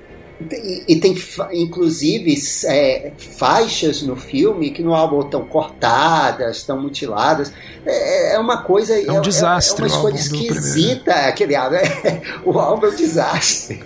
[0.51, 1.17] E, e tem
[1.53, 2.35] inclusive
[2.67, 7.53] é, faixas no filme que no álbum estão cortadas, estão mutiladas.
[7.87, 9.01] É, é, uma coisa.
[9.01, 9.85] É um desastre.
[9.85, 11.13] É, uma escolha esquisita.
[11.13, 13.81] Aquele álbum, é, o álbum é um desastre.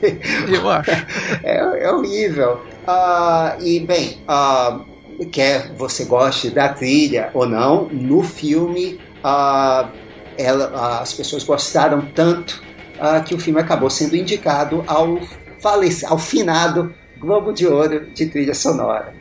[0.49, 0.91] Eu acho.
[1.45, 2.63] É, é horrível.
[2.89, 4.23] Uh, e bem.
[4.27, 10.08] Uh, quer você goste da trilha ou não, no filme uh,
[10.39, 12.63] ela, as pessoas gostaram tanto
[12.97, 15.21] uh, que o filme acabou sendo indicado ao,
[15.61, 19.13] falece, ao finado Globo de Ouro de trilha sonora.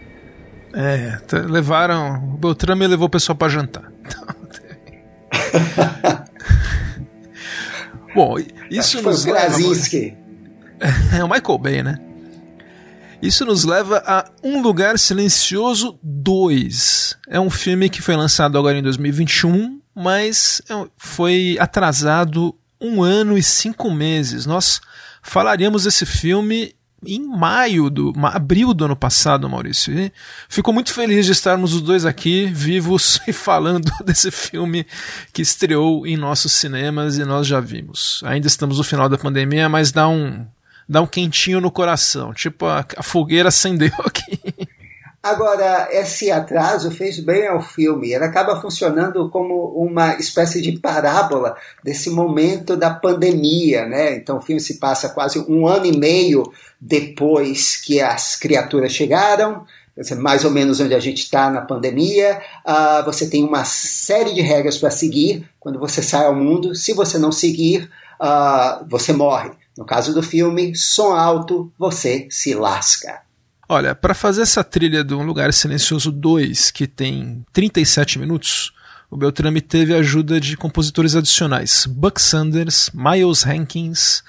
[0.74, 1.18] É,
[1.48, 2.34] levaram.
[2.34, 3.88] O Beltrame levou o pessoal para jantar.
[8.14, 8.36] Bom,
[8.70, 9.58] isso nos leva.
[11.12, 12.00] É o Michael Bay, né?
[13.20, 17.18] Isso nos leva a Um Lugar Silencioso 2.
[17.28, 23.36] É um filme que foi lançado agora em 2021, mas é foi atrasado um ano
[23.36, 24.46] e cinco meses.
[24.46, 24.80] Nós
[25.24, 26.76] falaríamos desse filme
[27.06, 29.98] em maio do abril do ano passado, Maurício.
[29.98, 30.12] E
[30.48, 34.86] fico muito feliz de estarmos os dois aqui vivos e falando desse filme
[35.34, 38.22] que estreou em nossos cinemas e nós já vimos.
[38.24, 40.46] Ainda estamos no final da pandemia, mas dá um
[40.88, 42.34] dá um quentinho no coração.
[42.34, 44.40] Tipo, a, a fogueira acendeu aqui.
[45.28, 48.14] Agora, esse atraso fez bem ao filme.
[48.14, 54.16] Ele acaba funcionando como uma espécie de parábola desse momento da pandemia, né?
[54.16, 56.50] Então, o filme se passa quase um ano e meio
[56.80, 59.66] depois que as criaturas chegaram,
[60.18, 62.42] mais ou menos onde a gente está na pandemia.
[62.66, 66.74] Uh, você tem uma série de regras para seguir quando você sai ao mundo.
[66.74, 67.92] Se você não seguir,
[68.22, 69.52] uh, você morre.
[69.78, 73.27] No caso do filme, som alto, você se lasca.
[73.70, 78.72] Olha, para fazer essa trilha de Um Lugar Silencioso 2, que tem 37 minutos,
[79.12, 84.24] o Beltrame teve a ajuda de compositores adicionais: Buck Sanders, Miles Hankins,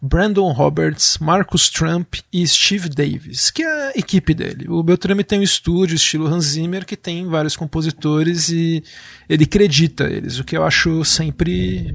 [0.00, 4.66] Brandon Roberts, Marcus Trump e Steve Davis, que é a equipe dele.
[4.68, 8.82] O Beltrame tem um estúdio estilo Hans Zimmer que tem vários compositores e
[9.28, 11.94] ele acredita eles, o que eu acho sempre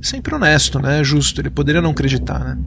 [0.00, 1.04] sempre honesto, né?
[1.04, 1.40] Justo.
[1.40, 2.58] Ele poderia não acreditar, né?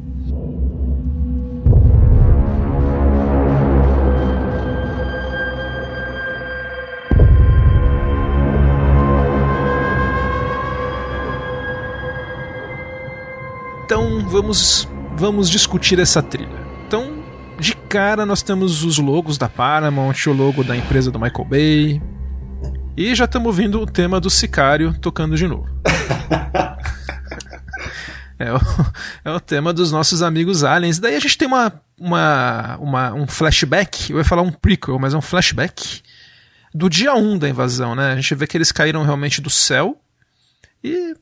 [13.89, 14.87] Então vamos
[15.17, 16.63] vamos discutir essa trilha.
[16.85, 17.23] Então,
[17.59, 22.01] de cara nós temos os logos da Paramount, o logo da empresa do Michael Bay.
[22.95, 25.67] E já estamos ouvindo o tema do Sicário tocando de novo.
[28.41, 28.59] É o,
[29.25, 30.97] é o tema dos nossos amigos aliens.
[30.97, 35.13] Daí a gente tem uma, uma, uma, um flashback, eu ia falar um prequel, mas
[35.13, 36.01] é um flashback
[36.73, 38.13] do dia 1 da invasão, né?
[38.13, 40.01] A gente vê que eles caíram realmente do céu
[40.81, 41.15] e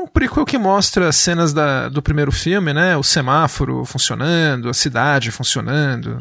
[0.00, 2.96] um prequel que mostra cenas da, do primeiro filme, né?
[2.96, 6.18] O semáforo funcionando, a cidade funcionando.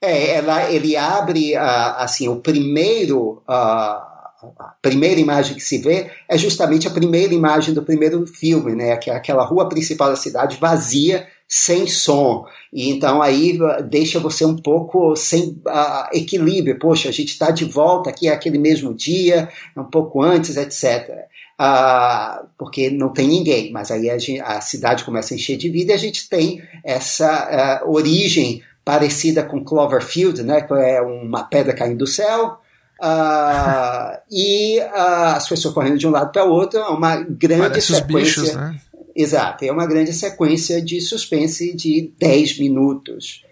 [0.00, 4.08] É, ela, ele abre uh, assim o primeiro uh,
[4.56, 8.96] a primeira imagem que se vê é justamente a primeira imagem do primeiro filme, né?
[8.96, 12.46] Que é aquela rua principal da cidade vazia, sem som.
[12.72, 13.58] E então aí
[13.88, 16.78] deixa você um pouco sem uh, equilíbrio.
[16.78, 21.27] Poxa, a gente está de volta aqui é aquele mesmo dia, um pouco antes, etc.
[21.58, 25.68] Ah, porque não tem ninguém, mas aí a, gente, a, cidade começa a encher de
[25.68, 30.60] vida e a gente tem essa uh, origem parecida com Cloverfield, né?
[30.62, 32.60] Que é uma pedra caindo do céu
[33.00, 37.68] Uh, e uh, as pessoas correndo de um lado para o outro, é uma grande
[37.68, 38.42] Parece sequência.
[38.42, 38.80] Bichos, né?
[39.14, 43.44] Exato, é uma grande sequência de suspense de 10 minutos.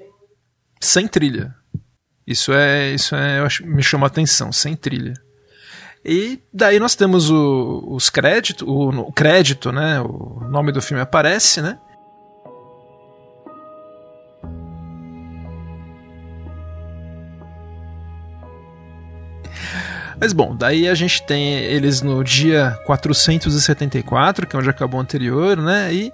[0.81, 1.55] Sem trilha.
[2.27, 5.15] Isso é, isso é, eu acho, me chama a atenção, sem trilha.
[6.09, 10.01] E daí nós temos o, os créditos, o, o, crédito, né?
[10.01, 11.79] O nome do filme aparece, né?
[20.21, 25.03] Mas bom, daí a gente tem eles no dia 474, que é onde acabou o
[25.03, 25.93] anterior, né?
[25.93, 26.13] E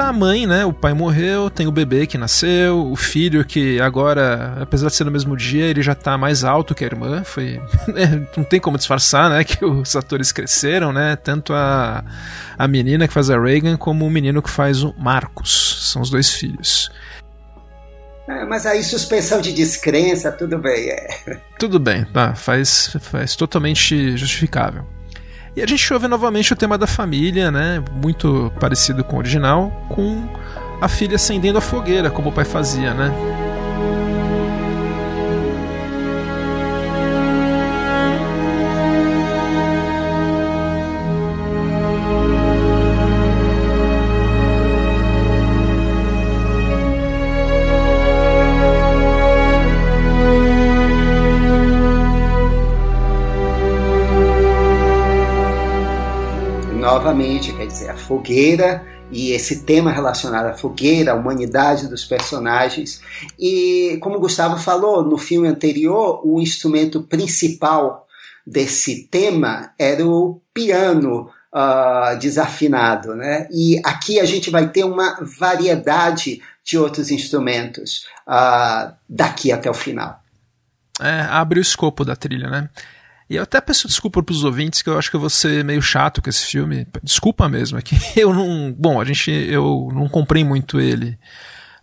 [0.00, 0.64] tá a mãe, né?
[0.64, 5.04] O pai morreu, tem o bebê que nasceu, o filho que agora, apesar de ser
[5.04, 7.22] no mesmo dia, ele já tá mais alto que a irmã.
[7.22, 7.60] Foi.
[7.90, 9.42] Né, não tem como disfarçar, né?
[9.42, 11.16] Que os atores cresceram, né?
[11.16, 12.04] Tanto a,
[12.56, 15.90] a menina que faz a Reagan como o menino que faz o Marcos.
[15.92, 16.90] São os dois filhos.
[18.28, 20.90] É, mas aí suspensão de descrença, tudo bem.
[20.90, 21.08] É.
[21.58, 24.86] Tudo bem, tá, faz, faz totalmente justificável.
[25.56, 27.82] E a gente ouve novamente o tema da família, né?
[27.92, 30.28] Muito parecido com o original, com
[30.80, 33.12] a filha acendendo a fogueira, como o pai fazia, né?
[56.90, 63.00] Novamente, quer dizer, a fogueira e esse tema relacionado à fogueira, à humanidade dos personagens.
[63.38, 68.06] E, como o Gustavo falou, no filme anterior, o instrumento principal
[68.44, 73.14] desse tema era o piano uh, desafinado.
[73.14, 73.46] Né?
[73.52, 79.74] E aqui a gente vai ter uma variedade de outros instrumentos uh, daqui até o
[79.74, 80.20] final.
[81.00, 82.68] É, abre o escopo da trilha, né?
[83.30, 85.80] E eu até peço desculpa pros ouvintes, que eu acho que eu vou ser meio
[85.80, 86.84] chato com esse filme.
[87.00, 88.74] Desculpa mesmo, é que eu não.
[88.76, 89.30] Bom, a gente.
[89.30, 91.16] Eu não comprei muito ele.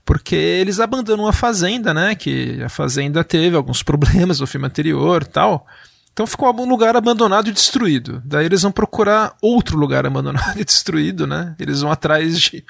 [0.03, 2.15] Porque eles abandonam a fazenda, né?
[2.15, 5.65] Que a fazenda teve alguns problemas no filme anterior tal.
[6.11, 8.21] Então ficou um lugar abandonado e destruído.
[8.25, 11.55] Daí eles vão procurar outro lugar abandonado e destruído, né?
[11.57, 12.65] Eles vão atrás de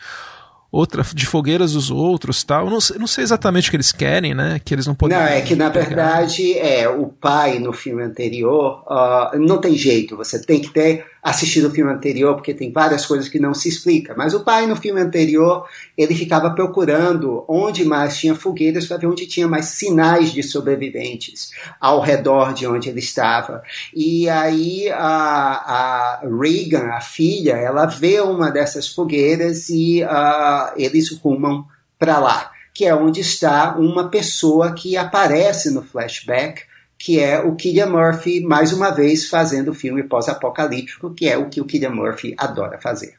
[0.71, 2.65] outra de fogueiras dos outros tal.
[2.69, 4.59] Não, não sei exatamente o que eles querem, né?
[4.63, 5.17] Que eles não podem.
[5.17, 5.85] Não, é que na pegar.
[5.85, 10.17] verdade é o pai no filme anterior uh, não tem jeito.
[10.17, 13.67] Você tem que ter assistir o filme anterior, porque tem várias coisas que não se
[13.67, 14.13] explica.
[14.15, 15.67] Mas o pai, no filme anterior,
[15.97, 21.51] ele ficava procurando onde mais tinha fogueiras para ver onde tinha mais sinais de sobreviventes
[21.79, 23.61] ao redor de onde ele estava.
[23.93, 31.11] E aí a, a Reagan, a filha, ela vê uma dessas fogueiras e uh, eles
[31.17, 31.65] rumam
[31.97, 36.66] para lá, que é onde está uma pessoa que aparece no flashback
[36.97, 41.49] que é o Killian Murphy, mais uma vez, fazendo o filme pós-apocalíptico, que é o
[41.49, 43.15] que o Killian Murphy adora fazer.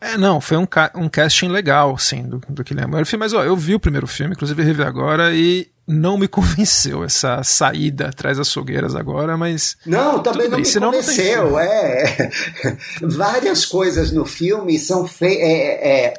[0.00, 3.42] É, não, foi um, ca um casting legal, sim, do, do Killian Murphy, mas ó,
[3.42, 8.38] eu vi o primeiro filme, inclusive revi agora, e não me convenceu essa saída atrás
[8.38, 9.76] das fogueiras agora, mas.
[9.84, 12.30] Não, também não me Senão convenceu, não é.
[13.02, 15.42] Várias coisas no filme são feitas.
[15.42, 16.14] É, é,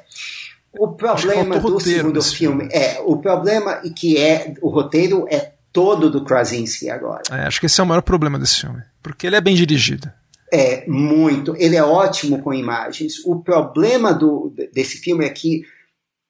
[0.77, 6.09] o problema do segundo filme, filme é o problema que é o roteiro é todo
[6.09, 7.21] do Krasinski agora.
[7.31, 10.11] É, acho que esse é o maior problema desse filme, porque ele é bem dirigido.
[10.51, 11.55] É, muito.
[11.57, 13.23] Ele é ótimo com imagens.
[13.25, 15.63] O problema do, desse filme é que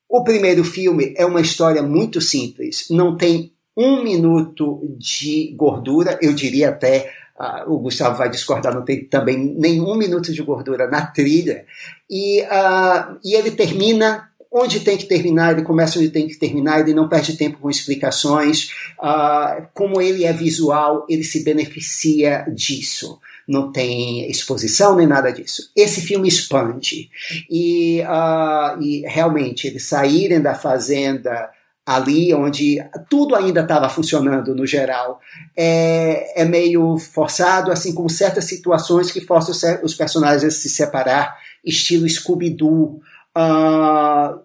[0.07, 2.85] o primeiro filme é uma história muito simples.
[2.91, 7.11] Não tem um minuto de gordura, eu diria até.
[7.39, 11.65] Uh, o Gustavo vai discordar, não tem também nenhum minuto de gordura na trilha.
[12.07, 16.80] E, uh, e ele termina onde tem que terminar, ele começa onde tem que terminar,
[16.80, 18.71] ele não perde tempo com explicações.
[18.99, 23.19] Uh, como ele é visual, ele se beneficia disso.
[23.47, 25.71] Não tem exposição nem nada disso.
[25.76, 27.09] Esse filme expande.
[27.49, 31.49] E, uh, e realmente, eles saírem da fazenda
[31.89, 32.77] ali onde
[33.09, 35.19] tudo ainda estava funcionando no geral,
[35.57, 41.35] é, é, meio forçado, assim como certas situações que forçam os personagens a se separar,
[41.65, 43.01] estilo Scooby-Doo,
[43.38, 44.39] Uh,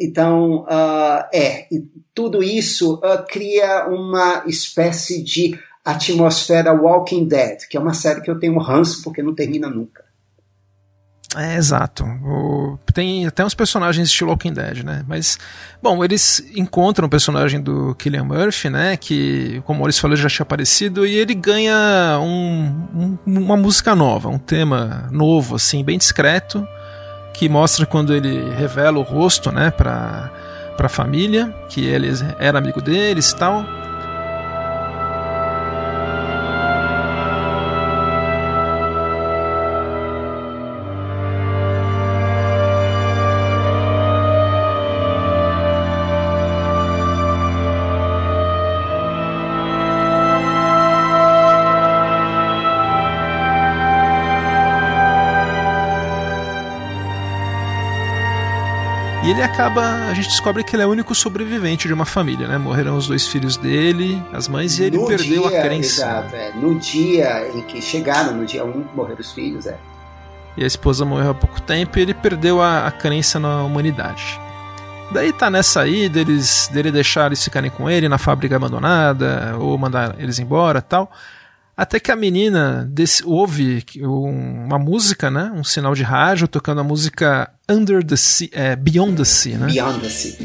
[0.00, 1.68] então, uh, é,
[2.14, 8.30] tudo isso uh, cria uma espécie de atmosfera Walking Dead, que é uma série que
[8.30, 10.04] eu tenho ranço porque não termina nunca.
[11.36, 12.04] É, exato.
[12.04, 15.04] O, tem até uns personagens estilo Walking Dead, né?
[15.06, 15.38] Mas,
[15.80, 18.96] bom, eles encontram o personagem do Killian Murphy, né?
[18.96, 24.28] Que, como eles falou, já tinha aparecido, e ele ganha um, um, uma música nova,
[24.28, 26.66] um tema novo, assim, bem discreto
[27.32, 30.30] que mostra quando ele revela o rosto, né, para
[30.76, 32.08] para a família, que ele
[32.38, 33.66] era amigo deles e tal.
[59.50, 62.56] Acaba, a gente descobre que ele é o único sobrevivente de uma família, né?
[62.56, 66.02] Morreram os dois filhos dele, as mães, e ele no perdeu dia, a crença.
[66.02, 66.52] Exato, é.
[66.54, 69.76] No dia em que chegaram, no dia 1, um, morreram os filhos, é.
[70.56, 74.40] E a esposa morreu há pouco tempo e ele perdeu a, a crença na humanidade.
[75.12, 79.76] Daí tá nessa aí deles, dele deixar eles ficarem com ele na fábrica abandonada, ou
[79.76, 81.10] mandar eles embora tal.
[81.80, 85.50] Até que a menina desse, ouve uma música, né?
[85.56, 89.66] Um sinal de rádio tocando a música Under the Sea, é, Beyond the Sea, né?
[89.66, 90.36] Beyond the Sea.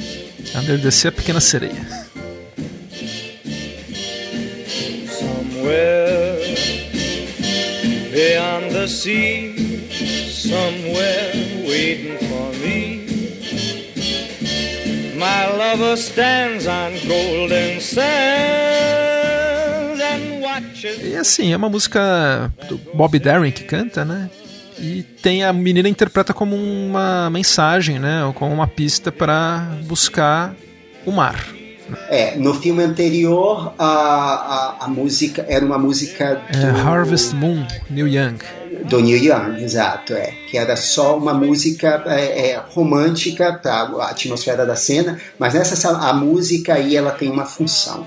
[0.56, 1.86] Under the Sea, a pequena sereia.
[5.10, 6.56] Somewhere
[8.14, 9.90] beyond the sea,
[10.32, 11.34] somewhere
[11.68, 13.10] waiting for me.
[15.18, 19.15] My lover stands on golden sands and watches.
[21.04, 24.30] E assim, é uma música do Bob Darin que canta, né?
[24.78, 28.26] E tem a menina interpreta como uma mensagem, né?
[28.26, 30.54] Ou como uma pista para buscar
[31.06, 31.48] o mar.
[32.10, 36.58] É, no filme anterior a, a, a música era uma música do...
[36.58, 38.40] é, Harvest Moon, Neil Young
[38.84, 40.34] do Neil Young, exato, é.
[40.50, 45.90] Que era só uma música é, é, romântica para a atmosfera da cena, mas nessa
[45.90, 48.06] a música aí ela tem uma função.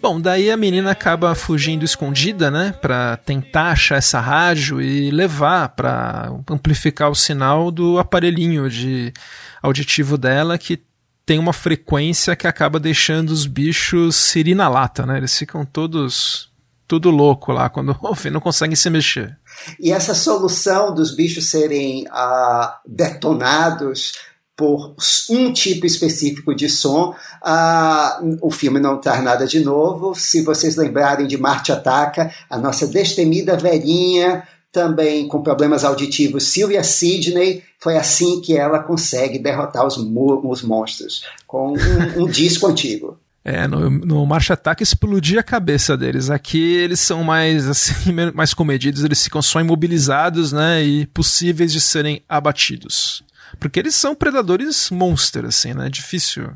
[0.00, 5.70] Bom, daí a menina acaba fugindo escondida, né, para tentar achar essa rádio e levar
[5.70, 9.12] para amplificar o sinal do aparelhinho de
[9.60, 10.80] auditivo dela que
[11.26, 15.18] tem uma frequência que acaba deixando os bichos siri na lata, né?
[15.18, 16.48] Eles ficam todos
[16.86, 19.36] tudo louco lá quando ouvem, não conseguem se mexer.
[19.78, 24.12] E essa solução dos bichos serem uh, detonados
[24.58, 24.96] por
[25.30, 27.14] um tipo específico de som,
[27.44, 30.16] uh, o filme não traz nada de novo.
[30.16, 36.82] Se vocês lembrarem de Marte Ataca, a nossa destemida velhinha, também com problemas auditivos, Sylvia
[36.82, 43.16] Sidney, foi assim que ela consegue derrotar os, os monstros, com um, um disco antigo.
[43.44, 46.30] É, no, no Marcha Ataque explodia a cabeça deles.
[46.30, 51.80] Aqui eles são mais assim, mais comedidos, eles ficam só imobilizados, né, e possíveis de
[51.80, 53.22] serem abatidos.
[53.58, 56.50] Porque eles são predadores monster, assim, né, difícil,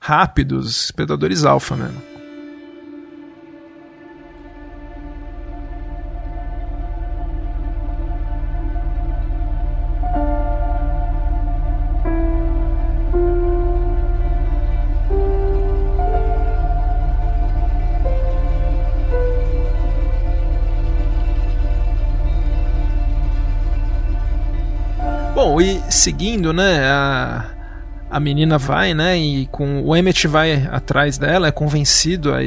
[0.00, 2.15] rápidos, predadores alfa mesmo.
[25.88, 27.44] Seguindo, né, a,
[28.08, 32.38] a menina vai, né, e com o Emmett vai atrás dela, é convencido a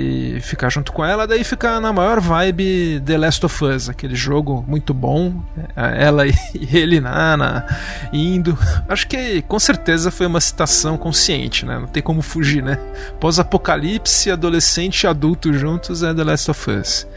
[0.41, 4.64] ficar junto com ela, daí fica na maior vibe The Last of Us, aquele jogo
[4.68, 5.44] muito bom,
[5.76, 6.34] é, ela e
[6.72, 7.66] ele na, na
[8.14, 8.57] indo.
[8.88, 12.80] Acho que com certeza foi uma citação consciente, né, não tem como fugir, né.
[13.20, 17.07] Pós-apocalipse, adolescente e adulto juntos é The Last of Us.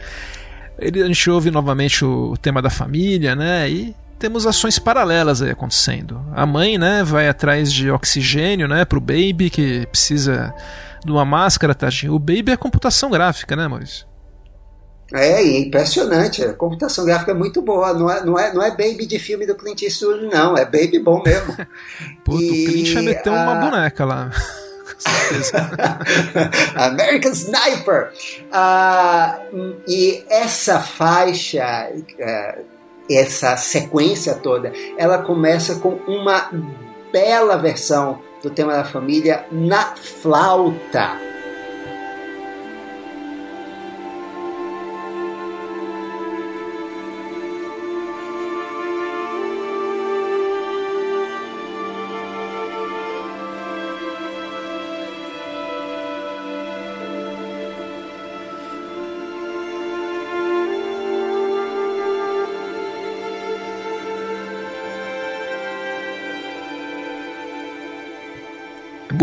[0.77, 5.41] Ele, a gente ouve novamente o, o tema da família, né, e temos ações paralelas
[5.41, 6.25] aí acontecendo.
[6.33, 10.55] A mãe, né, vai atrás de oxigênio, né, pro baby que precisa
[11.03, 12.13] de uma máscara, tadinho.
[12.13, 14.07] O baby é computação gráfica, né, Maurício?
[15.13, 16.41] É, é impressionante.
[16.41, 17.93] A computação gráfica é muito boa.
[17.93, 20.57] Não é, não é, não é baby de filme do Clint Eastwood, não.
[20.57, 21.53] É baby bom mesmo.
[22.29, 23.43] E, o Clint já meteu a...
[23.43, 24.31] uma boneca lá.
[26.75, 28.13] American Sniper!
[28.53, 32.72] Uh, e essa faixa uh,
[33.09, 36.49] essa sequência toda, ela começa com uma
[37.11, 41.32] bela versão do tema da família na flauta.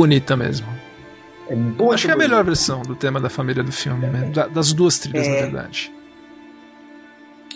[0.00, 0.66] Bonita mesmo.
[1.46, 4.32] É muito Acho que é a melhor versão do tema da família do filme, né?
[4.50, 5.30] das duas trilhas, é...
[5.30, 5.92] na verdade.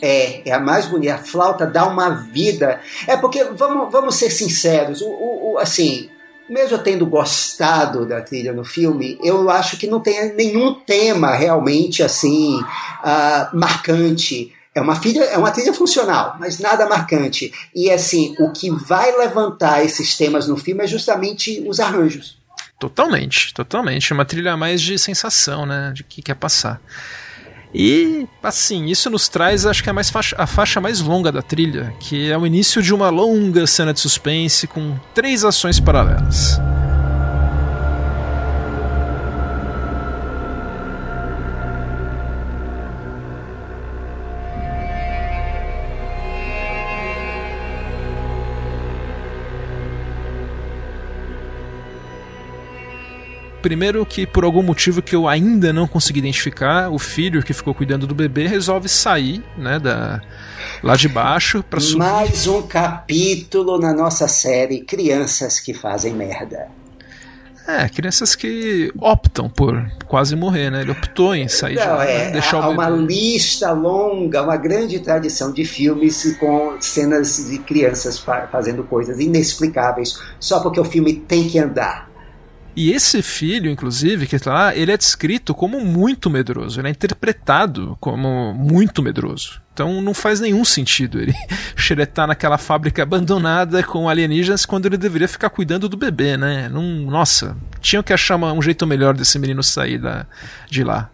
[0.03, 1.15] É, é a mais bonita.
[1.15, 2.81] A flauta dá uma vida.
[3.07, 6.11] É porque, vamos, vamos ser sinceros, o, o, o, assim,
[6.47, 11.31] mesmo eu tendo gostado da trilha no filme, eu acho que não tem nenhum tema
[11.31, 14.53] realmente assim uh, marcante.
[14.75, 17.53] É uma, filha, é uma trilha funcional, mas nada marcante.
[17.75, 22.37] E assim, o que vai levantar esses temas no filme é justamente os arranjos.
[22.79, 24.13] Totalmente, totalmente.
[24.13, 25.93] Uma trilha mais de sensação, né?
[25.95, 26.81] De que quer passar.
[27.73, 31.43] E, assim, isso nos traz, acho que é mais faixa, a faixa mais longa da
[31.43, 36.61] trilha, que é o início de uma longa cena de suspense com três ações paralelas.
[53.65, 57.73] Primeiro que por algum motivo que eu ainda não consegui identificar, o filho que ficou
[57.73, 60.21] cuidando do bebê resolve sair, né, da
[60.83, 61.97] lá de baixo para subir.
[61.97, 66.69] Mais um capítulo na nossa série Crianças que fazem merda.
[67.67, 70.83] É, crianças que optam por quase morrer, né?
[70.83, 75.01] Ele optou em sair Não, de é, deixar há o uma lista longa, uma grande
[75.01, 81.15] tradição de filmes com cenas de crianças fa- fazendo coisas inexplicáveis só porque o filme
[81.15, 82.13] tem que andar.
[82.77, 86.81] E esse filho, inclusive, que tá lá, ele é descrito como muito medroso.
[86.81, 89.63] Ele é interpretado como muito medroso.
[89.73, 91.35] Então não faz nenhum sentido ele
[91.77, 96.69] xeretar naquela fábrica abandonada com alienígenas quando ele deveria ficar cuidando do bebê, né?
[96.69, 100.27] Não, nossa, tinham que achar um jeito melhor desse menino sair da,
[100.71, 101.11] de lá.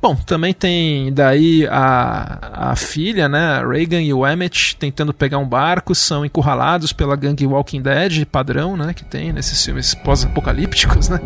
[0.00, 5.48] Bom, também tem daí a, a filha, né, Reagan e o Emmett tentando pegar um
[5.48, 11.20] barco, são encurralados pela gangue Walking Dead padrão, né, que tem nesses filmes pós-apocalípticos, né?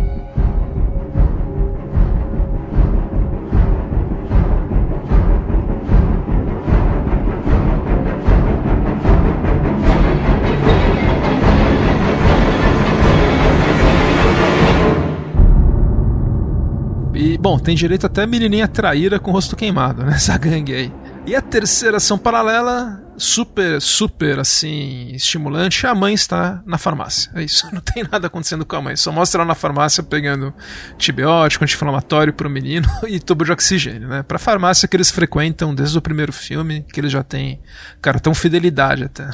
[17.40, 20.12] Bom, tem direito até menininha traíra com o rosto queimado, né?
[20.20, 20.92] Essa gangue aí.
[21.26, 27.30] E a terceira ação paralela, super, super, assim, estimulante, a mãe está na farmácia.
[27.34, 28.96] É isso, não tem nada acontecendo com a mãe.
[28.96, 30.52] Só mostra ela na farmácia pegando
[30.94, 34.22] antibiótico, anti-inflamatório pro menino e tubo de oxigênio, né?
[34.22, 37.60] Pra farmácia que eles frequentam desde o primeiro filme, que eles já têm
[38.02, 39.30] cartão fidelidade até.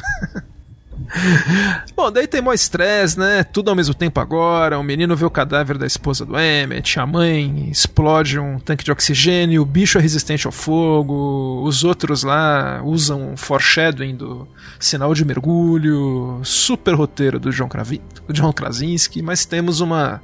[1.95, 3.45] Bom, daí tem mó estresse, né?
[3.45, 4.79] Tudo ao mesmo tempo agora.
[4.79, 8.91] O menino vê o cadáver da esposa do Emmett, a mãe explode um tanque de
[8.91, 14.49] oxigênio, o bicho é resistente ao fogo, os outros lá usam um foreshadowing do
[14.79, 20.23] sinal de mergulho, super roteiro do John, Kravi, do John Krasinski, mas temos uma,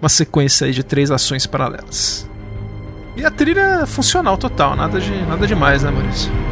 [0.00, 2.28] uma sequência aí de três ações paralelas.
[3.16, 6.49] E a trilha é funcional total, nada, de, nada demais, né, Maurício?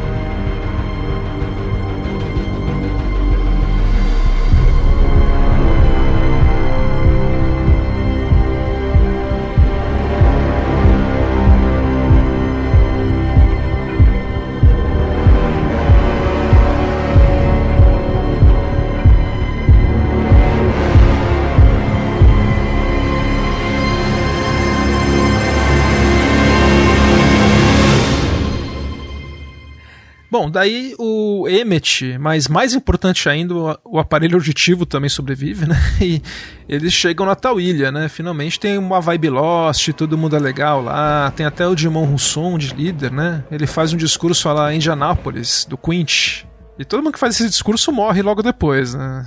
[30.31, 35.75] Bom, daí o Emmet, mas mais importante ainda, o, aparelho auditivo também sobrevive, né?
[35.99, 36.21] E
[36.67, 38.07] eles chegam na tal ilha, né?
[38.07, 41.31] Finalmente tem uma vibe Lost, todo mundo é legal lá.
[41.35, 43.43] Tem até o Dimon Rousson de líder, né?
[43.51, 46.45] Ele faz um discurso lá em Indianápolis, do Quint.
[46.77, 49.25] E todo mundo que faz esse discurso morre logo depois, né?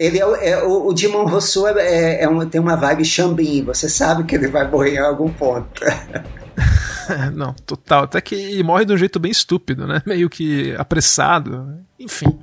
[0.00, 3.04] Ele é, o- é o, o Dimon Rousseau é, é, é um- tem uma vibe
[3.04, 5.82] Xambin, você sabe que ele vai morrer em algum ponto.
[7.34, 8.04] Não, total.
[8.04, 10.00] Até que morre de um jeito bem estúpido, né?
[10.06, 11.68] Meio que apressado.
[11.98, 12.38] Enfim.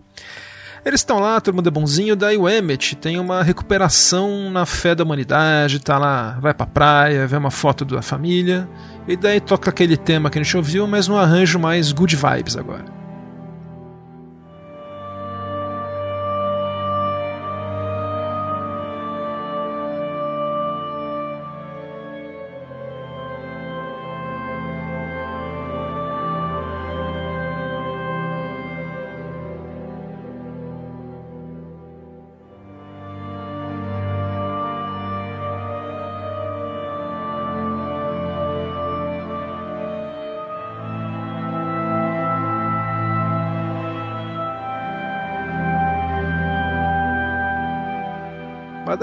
[0.85, 4.93] Eles estão lá, todo mundo é bonzinho, daí o Emmet tem uma recuperação na fé
[4.95, 8.69] da humanidade, tá lá, vai pra praia, vê uma foto da família,
[9.05, 12.55] e daí toca aquele tema que a gente ouviu, mas num arranjo mais good vibes
[12.55, 12.85] agora.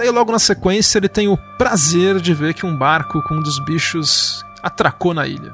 [0.05, 3.41] Daí logo na sequência ele tem o prazer de ver que um barco com um
[3.43, 5.53] dos bichos atracou na ilha.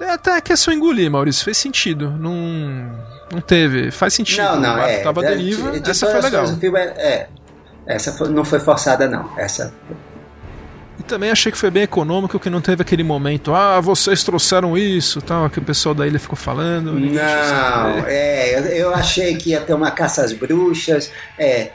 [0.00, 2.10] É até que é só engolir, Maurício, fez sentido.
[2.10, 2.34] Não,
[3.32, 3.90] não teve.
[3.90, 4.42] Faz sentido.
[4.42, 4.98] Não, não, é.
[4.98, 6.44] tava é, deriva, de- de essa foi legal.
[6.76, 7.28] é, é.
[7.86, 9.30] essa foi- não foi forçada, não.
[9.38, 9.72] Essa
[11.06, 15.22] também achei que foi bem econômico que não teve aquele momento, ah, vocês trouxeram isso,
[15.22, 16.92] tal, que o pessoal da ilha ficou falando.
[16.92, 21.10] Não, é, eu, achei que ia ter uma caça às bruxas.
[21.38, 21.70] É,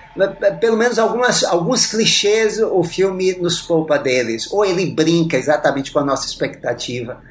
[0.60, 4.52] pelo menos algumas, alguns clichês o filme nos poupa deles.
[4.52, 7.22] Ou ele brinca exatamente com a nossa expectativa.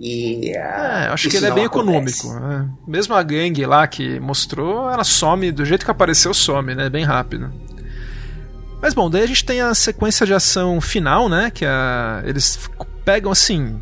[0.00, 2.26] E, uh, é, acho que ele é bem acontece.
[2.26, 2.40] econômico.
[2.40, 2.68] Né?
[2.86, 6.88] Mesmo a gangue lá que mostrou, ela some, do jeito que apareceu, some, né?
[6.88, 7.52] Bem rápido.
[8.80, 11.50] Mas bom, daí a gente tem a sequência de ação final, né?
[11.50, 12.70] Que a, eles
[13.04, 13.80] pegam assim.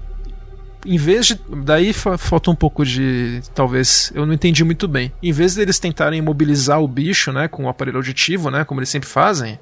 [0.84, 1.40] Em vez de.
[1.64, 3.42] Daí falta um pouco de.
[3.54, 4.10] Talvez.
[4.14, 5.12] Eu não entendi muito bem.
[5.22, 7.48] Em vez deles tentarem imobilizar o bicho, né?
[7.48, 8.64] Com o aparelho auditivo, né?
[8.64, 9.58] Como eles sempre fazem.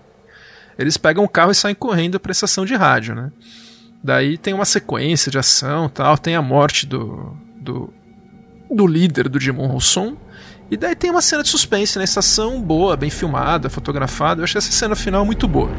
[0.78, 3.32] Eles pegam o carro e saem correndo para a estação de rádio, né?
[4.02, 6.16] Daí tem uma sequência de ação tal.
[6.16, 7.36] Tem a morte do.
[7.56, 7.93] do,
[8.70, 10.16] do líder do Jimon Rousson.
[10.74, 12.05] E daí tem uma cena de suspense na né?
[12.05, 14.40] estação boa, bem filmada, fotografada.
[14.40, 15.70] Eu achei essa cena final muito boa.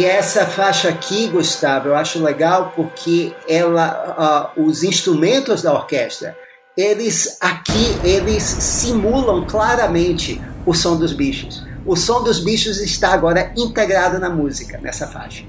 [0.00, 6.34] E essa faixa aqui, Gustavo, eu acho legal porque ela, uh, os instrumentos da orquestra,
[6.74, 11.66] eles aqui eles simulam claramente o som dos bichos.
[11.84, 15.44] O som dos bichos está agora integrado na música nessa faixa.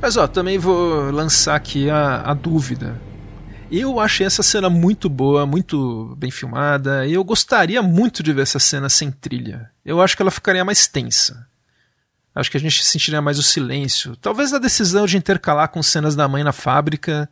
[0.00, 2.96] Mas ó, também vou lançar aqui a, a dúvida.
[3.68, 8.42] Eu achei essa cena muito boa, muito bem filmada, e eu gostaria muito de ver
[8.42, 9.68] essa cena sem trilha.
[9.84, 11.48] Eu acho que ela ficaria mais tensa.
[12.36, 14.14] Acho que a gente sentiria mais o silêncio.
[14.14, 17.26] Talvez a decisão de intercalar com cenas da mãe na fábrica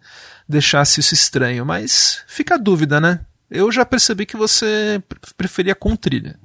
[0.49, 3.21] deixasse isso estranho, mas fica a dúvida, né?
[3.51, 5.03] Eu já percebi que você
[5.37, 6.41] preferia com trilha.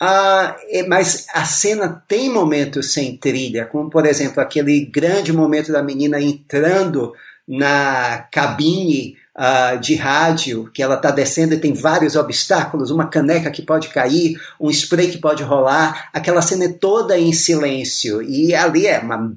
[0.00, 5.70] Ah, é, mas a cena tem momentos sem trilha, como por exemplo aquele grande momento
[5.70, 7.14] da menina entrando
[7.46, 13.50] na cabine uh, de rádio, que ela está descendo e tem vários obstáculos, uma caneca
[13.50, 18.22] que pode cair, um spray que pode rolar, aquela cena é toda em silêncio.
[18.22, 19.32] E ali é uma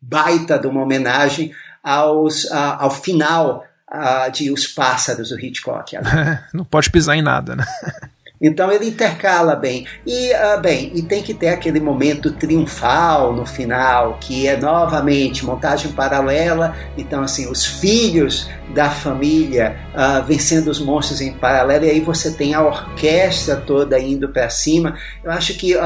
[0.00, 1.52] baita de uma homenagem
[1.82, 5.96] aos, uh, ao final uh, de Os Pássaros, do Hitchcock.
[6.52, 7.64] Não pode pisar em nada, né?
[8.40, 9.86] Então ele intercala bem.
[10.06, 15.44] E, uh, bem, e tem que ter aquele momento triunfal no final, que é novamente
[15.44, 16.76] montagem paralela.
[16.96, 22.30] Então, assim, os filhos da família uh, vencendo os monstros em paralelo, e aí você
[22.30, 24.96] tem a orquestra toda indo para cima.
[25.24, 25.80] Eu acho que uh,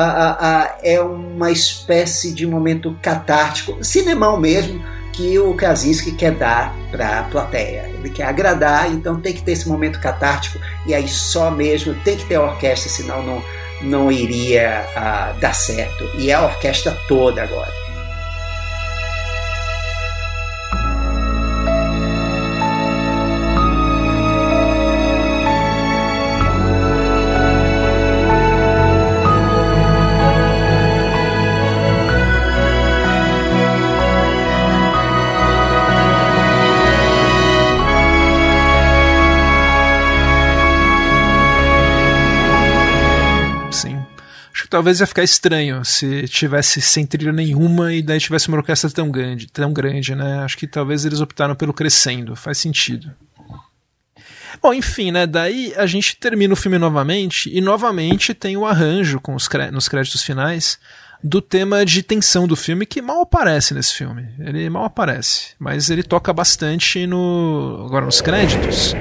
[0.82, 7.22] é uma espécie de momento catártico, cinemão mesmo que o Krasinski quer dar para a
[7.24, 7.90] plateia.
[7.94, 12.16] Ele quer agradar, então tem que ter esse momento catártico e aí só mesmo tem
[12.16, 13.44] que ter a orquestra, senão não,
[13.82, 16.04] não iria uh, dar certo.
[16.18, 17.81] E é a orquestra toda agora.
[44.72, 49.10] Talvez ia ficar estranho se tivesse sem trilha nenhuma e daí tivesse uma orquestra tão
[49.10, 50.38] grande, tão grande, né?
[50.38, 53.12] Acho que talvez eles optaram pelo crescendo, faz sentido.
[54.62, 55.26] Bom, enfim, né?
[55.26, 59.88] Daí a gente termina o filme novamente e novamente tem o arranjo com os nos
[59.88, 60.78] créditos finais
[61.22, 64.26] do tema de tensão do filme que mal aparece nesse filme.
[64.38, 68.94] Ele mal aparece, mas ele toca bastante no agora nos créditos.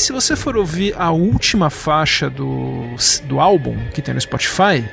[0.00, 2.84] Se você for ouvir a última faixa do,
[3.24, 4.88] do álbum que tem no Spotify,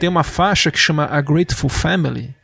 [0.00, 2.34] tem uma faixa que chama A Grateful Family,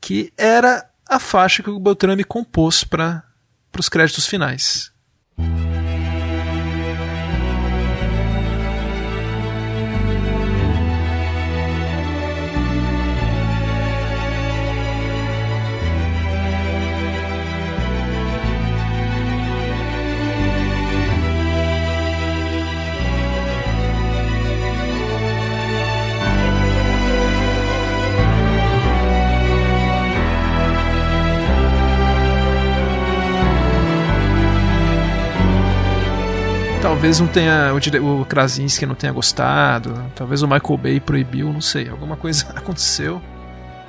[0.00, 3.22] que era a faixa que o Beltrame compôs para
[3.78, 4.90] os créditos finais.
[36.96, 41.60] Talvez não tenha o, o Krasinski não tenha gostado, talvez o Michael Bay proibiu, não
[41.60, 43.20] sei, alguma coisa aconteceu.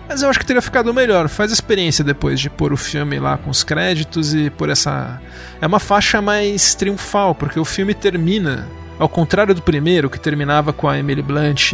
[0.10, 1.30] Mas eu acho que teria ficado melhor.
[1.30, 5.22] Faz a experiência depois de pôr o filme lá com os créditos e por essa.
[5.62, 8.68] É uma faixa mais triunfal, porque o filme termina.
[9.00, 11.74] Ao contrário do primeiro, que terminava com a Emily Blunt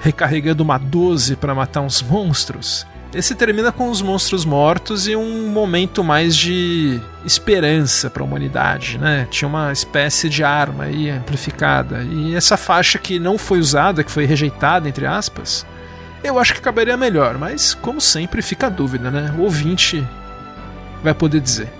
[0.00, 2.86] recarregando uma 12 para matar uns monstros.
[3.12, 8.98] Esse termina com os monstros mortos e um momento mais de esperança para a humanidade,
[8.98, 9.26] né?
[9.28, 12.04] Tinha uma espécie de arma aí amplificada.
[12.04, 15.66] E essa faixa que não foi usada, que foi rejeitada, entre aspas,
[16.22, 19.34] eu acho que caberia melhor, mas como sempre fica a dúvida, né?
[19.36, 20.06] O ouvinte
[21.02, 21.72] vai poder dizer.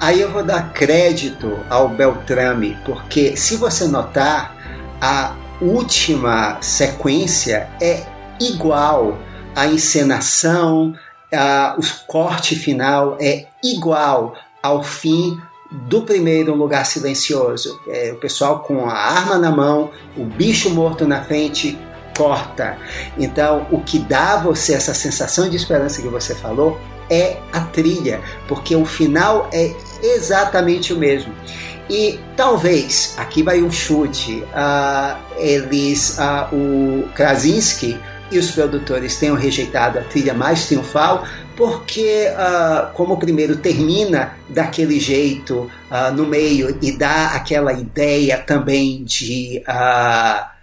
[0.00, 4.54] Aí eu vou dar crédito ao Beltrame, porque se você notar,
[5.00, 8.04] a última sequência é
[8.40, 9.16] igual
[9.56, 10.94] a encenação,
[11.32, 17.80] a, o corte final é igual ao fim do primeiro lugar silencioso.
[17.88, 21.76] É, o pessoal com a arma na mão, o bicho morto na frente,
[22.16, 22.76] corta.
[23.18, 26.78] Então, o que dá a você essa sensação de esperança que você falou
[27.08, 31.32] é a trilha, porque o final é exatamente o mesmo.
[31.88, 37.98] E talvez, aqui vai um chute, uh, eles, uh, o Krasinski
[38.30, 41.26] e os produtores tenham rejeitado a trilha mais triunfal,
[41.56, 48.38] porque uh, como o primeiro termina daquele jeito uh, no meio e dá aquela ideia
[48.38, 50.55] também de uh,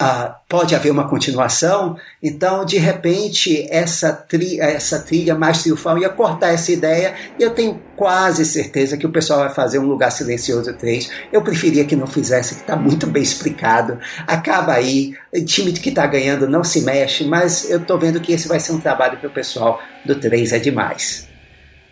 [0.00, 6.10] Uh, pode haver uma continuação, então de repente essa, tri essa trilha mais triunfal ia
[6.10, 10.12] cortar essa ideia e eu tenho quase certeza que o pessoal vai fazer um Lugar
[10.12, 11.10] Silencioso 3.
[11.32, 13.98] Eu preferia que não fizesse, que está muito bem explicado.
[14.26, 18.32] Acaba aí, o time que está ganhando não se mexe, mas eu estou vendo que
[18.32, 21.25] esse vai ser um trabalho para o pessoal do 3 é demais.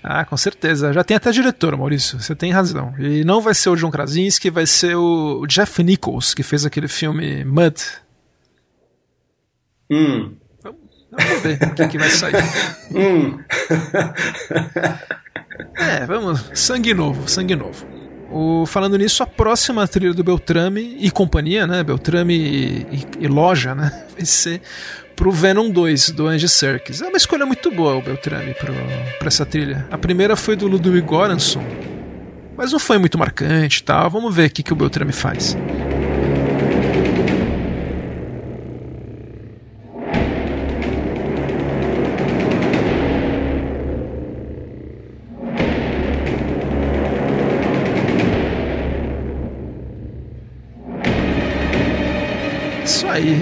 [0.07, 0.93] Ah, com certeza.
[0.93, 2.21] Já tem até diretor, Maurício.
[2.21, 2.93] Você tem razão.
[2.99, 6.89] E não vai ser o John Krasinski, vai ser o Jeff Nichols, que fez aquele
[6.89, 7.81] filme Mud.
[9.91, 10.35] Hum.
[10.63, 12.35] Vamos, vamos ver o que, que vai sair.
[12.93, 13.39] hum.
[15.81, 16.51] é, vamos.
[16.53, 17.87] Sangue novo, sangue novo.
[18.31, 21.83] O, falando nisso, a próxima trilha do Beltrame e companhia, né?
[21.83, 24.05] Beltrame e, e, e loja, né?
[24.15, 24.61] Vai ser
[25.17, 27.01] pro Venom 2 do Andy Serkis.
[27.01, 29.87] É uma escolha muito boa o Beltrame para essa trilha.
[29.91, 31.65] A primeira foi do Ludwig Göransson,
[32.57, 34.11] mas não foi muito marcante e tal.
[34.11, 35.57] Vamos ver o que, que o Beltrame faz.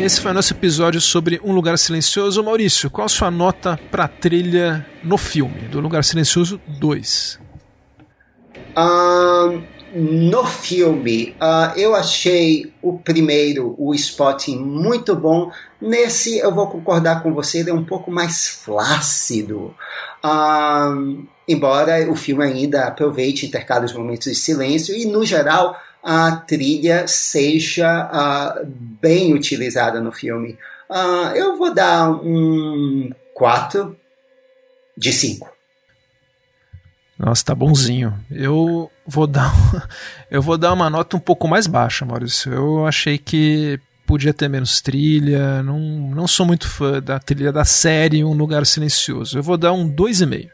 [0.05, 2.43] Esse foi o nosso episódio sobre Um Lugar Silencioso.
[2.43, 7.39] Maurício, qual a sua nota pra trilha no filme, do Lugar Silencioso 2?
[8.77, 9.63] Um,
[9.95, 15.53] no filme, uh, eu achei o primeiro, o Spotting, muito bom.
[15.81, 19.73] Nesse, eu vou concordar com você, ele é um pouco mais flácido.
[21.47, 27.07] Embora o filme ainda aproveite intercala os momentos de silêncio e, no geral, a trilha
[27.07, 28.67] seja uh,
[29.01, 30.59] bem utilizada no filme.
[30.91, 33.97] Uh, eu vou dar um 4
[34.97, 35.51] de 5.
[37.19, 38.19] Nossa, tá bonzinho.
[38.31, 39.53] Eu vou dar
[40.31, 42.53] eu vou dar uma nota um pouco mais baixa, Maurício.
[42.53, 47.65] Eu achei que podia ter menos trilha, não, não sou muito fã da trilha da
[47.65, 49.39] série Um Lugar Silencioso.
[49.39, 50.51] Eu vou dar um 2,5.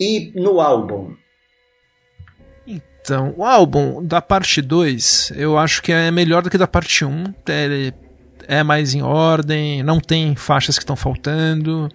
[0.00, 1.14] E no álbum,
[3.04, 7.04] então, o álbum da parte 2, eu acho que é melhor do que da parte
[7.04, 7.10] 1.
[7.10, 7.34] Um.
[7.46, 7.92] Ele
[8.48, 11.90] é mais em ordem, não tem faixas que estão faltando.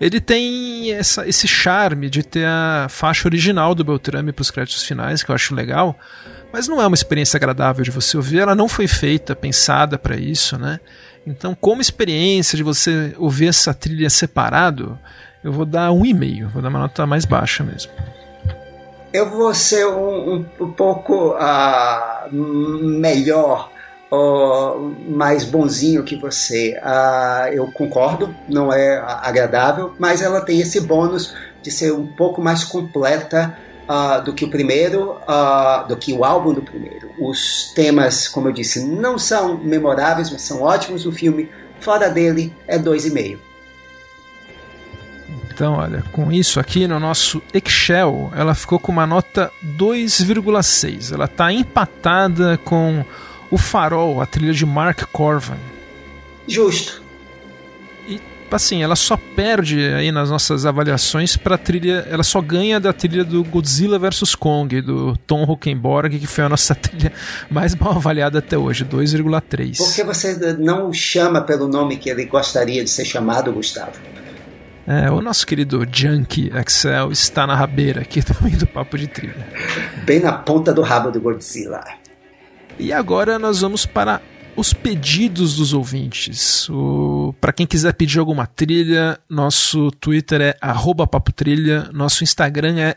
[0.00, 4.84] Ele tem essa, esse charme de ter a faixa original do Beltrame para os créditos
[4.84, 5.98] finais, que eu acho legal,
[6.52, 8.38] mas não é uma experiência agradável de você ouvir.
[8.38, 10.78] Ela não foi feita, pensada para isso, né?
[11.26, 14.96] Então, como experiência de você ouvir essa trilha separado,
[15.42, 17.90] eu vou dar um e meio, vou dar uma nota mais baixa mesmo
[19.14, 23.70] eu vou ser um, um, um pouco uh, melhor,
[25.08, 26.76] mais bonzinho que você.
[26.82, 32.42] Uh, eu concordo, não é agradável, mas ela tem esse bônus de ser um pouco
[32.42, 37.10] mais completa Uh, do que o primeiro, uh, do que o álbum do primeiro.
[37.20, 41.50] Os temas, como eu disse, não são memoráveis, mas são ótimos no filme.
[41.80, 43.38] Fora dele é dois e meio.
[45.54, 51.14] Então, olha, com isso aqui no nosso Excel, ela ficou com uma nota 2,6.
[51.14, 53.04] Ela está empatada com
[53.52, 55.56] O Farol, a trilha de Mark Corvan.
[56.48, 57.00] Justo.
[58.08, 58.20] E
[58.50, 63.24] assim, ela só perde aí nas nossas avaliações pra trilha, ela só ganha da trilha
[63.24, 67.12] do Godzilla vs Kong, do Tom Hockenborg, que foi a nossa trilha
[67.48, 69.76] mais mal avaliada até hoje, 2,3.
[69.76, 73.92] Por que você não chama pelo nome que ele gostaria de ser chamado, Gustavo?
[74.86, 79.48] É, o nosso querido Junkie Excel está na rabeira aqui também do Papo de Trilha.
[80.04, 81.82] Bem na ponta do rabo do Godzilla.
[82.78, 84.20] E agora nós vamos para
[84.56, 86.68] os pedidos dos ouvintes.
[87.40, 90.56] Para quem quiser pedir alguma trilha, nosso Twitter é
[91.10, 92.96] papotrilha, nosso Instagram é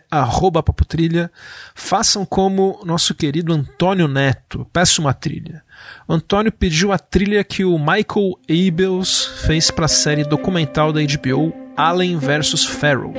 [0.52, 1.32] papotrilha.
[1.74, 5.64] Façam como nosso querido Antônio Neto, peça uma trilha.
[6.08, 11.00] O Antônio pediu a trilha que o Michael Abels fez para a série documental da
[11.02, 13.14] HBO Alien vs Pharaoh.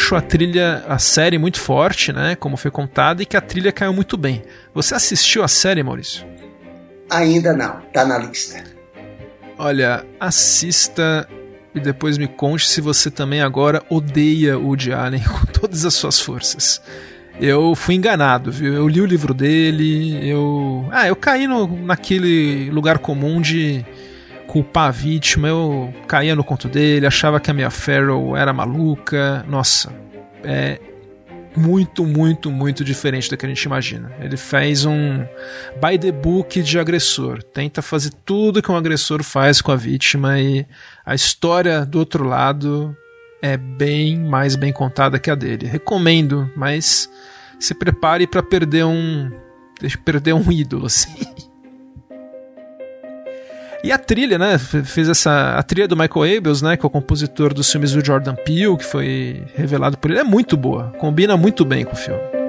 [0.00, 2.34] Achou a trilha, a série muito forte, né?
[2.34, 4.42] Como foi contado, e que a trilha caiu muito bem.
[4.72, 6.26] Você assistiu a série, Maurício?
[7.10, 8.64] Ainda não, tá na lista.
[9.58, 11.28] Olha, assista
[11.74, 15.92] e depois me conte se você também agora odeia o Woody Allen com todas as
[15.92, 16.80] suas forças.
[17.38, 18.72] Eu fui enganado, viu?
[18.72, 20.88] Eu li o livro dele, eu.
[20.90, 23.84] Ah, eu caí no, naquele lugar comum de
[24.50, 29.44] culpar a vítima, eu caía no conto dele, achava que a Mia Farrow era maluca.
[29.48, 29.94] Nossa,
[30.42, 30.80] é
[31.56, 34.10] muito, muito, muito diferente do que a gente imagina.
[34.20, 35.24] Ele fez um
[35.80, 37.44] by the book de agressor.
[37.44, 40.66] Tenta fazer tudo que um agressor faz com a vítima e
[41.06, 42.96] a história do outro lado
[43.40, 45.68] é bem mais bem contada que a dele.
[45.68, 47.08] Recomendo, mas
[47.60, 49.30] se prepare para perder um
[50.04, 51.14] perder um ídolo assim.
[53.82, 54.58] E a trilha, né?
[54.58, 55.56] Fez essa.
[55.56, 56.76] A trilha do Michael Abels, né?
[56.76, 60.24] Que é o compositor dos filmes do Jordan Peele, que foi revelado por ele, é
[60.24, 60.92] muito boa.
[60.98, 62.39] Combina muito bem com o filme.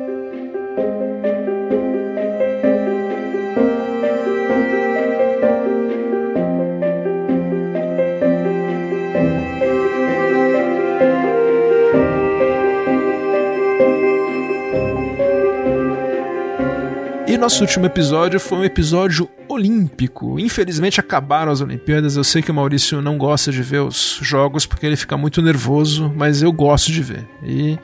[17.41, 20.39] Nosso último episódio foi um episódio olímpico.
[20.39, 22.15] Infelizmente acabaram as Olimpíadas.
[22.15, 25.41] Eu sei que o Maurício não gosta de ver os jogos porque ele fica muito
[25.41, 27.27] nervoso, mas eu gosto de ver.
[27.43, 27.79] E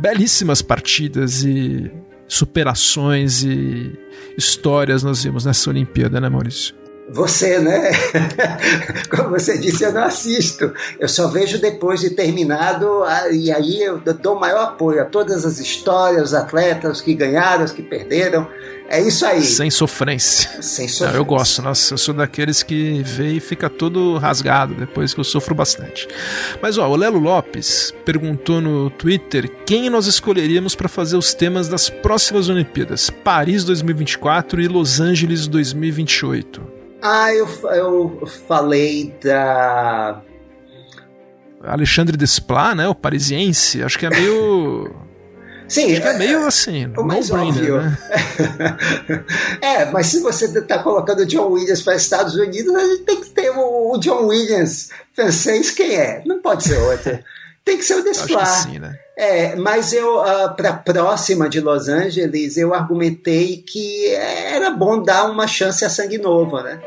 [0.00, 1.88] belíssimas partidas e
[2.26, 3.96] superações e
[4.36, 6.74] histórias nós vimos nessa Olimpíada, né, Maurício?
[7.10, 7.90] Você, né?
[9.10, 10.74] Como você disse, eu não assisto.
[11.00, 13.02] Eu só vejo depois de terminado,
[13.32, 17.72] e aí eu dou maior apoio a todas as histórias, os atletas que ganharam, os
[17.72, 18.46] que perderam.
[18.88, 19.42] É isso aí.
[19.42, 20.62] Sem sofrência.
[20.62, 21.08] Sem sofrência.
[21.08, 25.20] Não, eu gosto, nossa, eu sou daqueles que vê e fica todo rasgado depois que
[25.20, 26.08] eu sofro bastante.
[26.62, 31.68] Mas ó, o Lelo Lopes perguntou no Twitter quem nós escolheríamos para fazer os temas
[31.68, 36.78] das próximas Olimpíadas: Paris 2024 e Los Angeles 2028.
[37.02, 40.22] Ah, eu, eu falei da.
[41.62, 42.88] Alexandre Desplat, né?
[42.88, 43.82] O parisiense.
[43.82, 44.94] Acho que é meio.
[45.68, 47.82] Sim, Acho que é meio assim, o mais óbvio.
[47.82, 47.98] né?
[49.60, 53.20] é, mas se você está colocando o John Williams para Estados Unidos, a gente tem
[53.20, 56.22] que ter o, o John Williams francês, quem é?
[56.24, 57.18] Não pode ser outro.
[57.64, 58.46] tem que ser o Desplat.
[58.46, 58.98] Sim, né?
[59.14, 65.02] É, mas eu, uh, para a próxima de Los Angeles, eu argumentei que era bom
[65.02, 66.80] dar uma chance a sangue novo, né?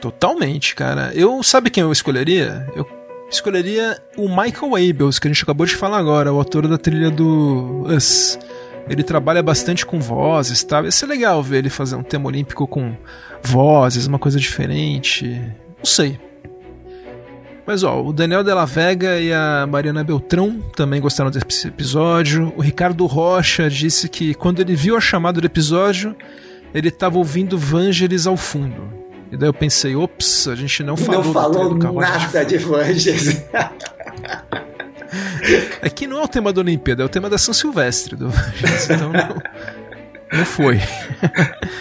[0.00, 1.10] Totalmente, cara.
[1.14, 2.66] Eu sabe quem eu escolheria?
[2.76, 2.84] Eu
[3.30, 7.10] escolheria o Michael Abels, que a gente acabou de falar agora, o autor da trilha
[7.10, 8.38] do Us.
[8.88, 10.82] Ele trabalha bastante com vozes, tá?
[10.82, 12.96] Ia ser legal ver ele fazer um tema olímpico com
[13.42, 15.40] vozes, uma coisa diferente.
[15.78, 16.18] Não sei.
[17.66, 22.52] Mas ó, o Daniel Della Vega e a Mariana Beltrão também gostaram desse episódio.
[22.56, 26.14] O Ricardo Rocha disse que quando ele viu a chamada do episódio,
[26.72, 29.05] ele estava ouvindo Vangelis ao fundo.
[29.30, 33.42] E daí eu pensei, ops, a gente não falou, não falou do nada de Vangelis.
[35.80, 38.26] É que não é o tema da Olimpíada, é o tema da São Silvestre do
[38.90, 40.80] então não, não foi.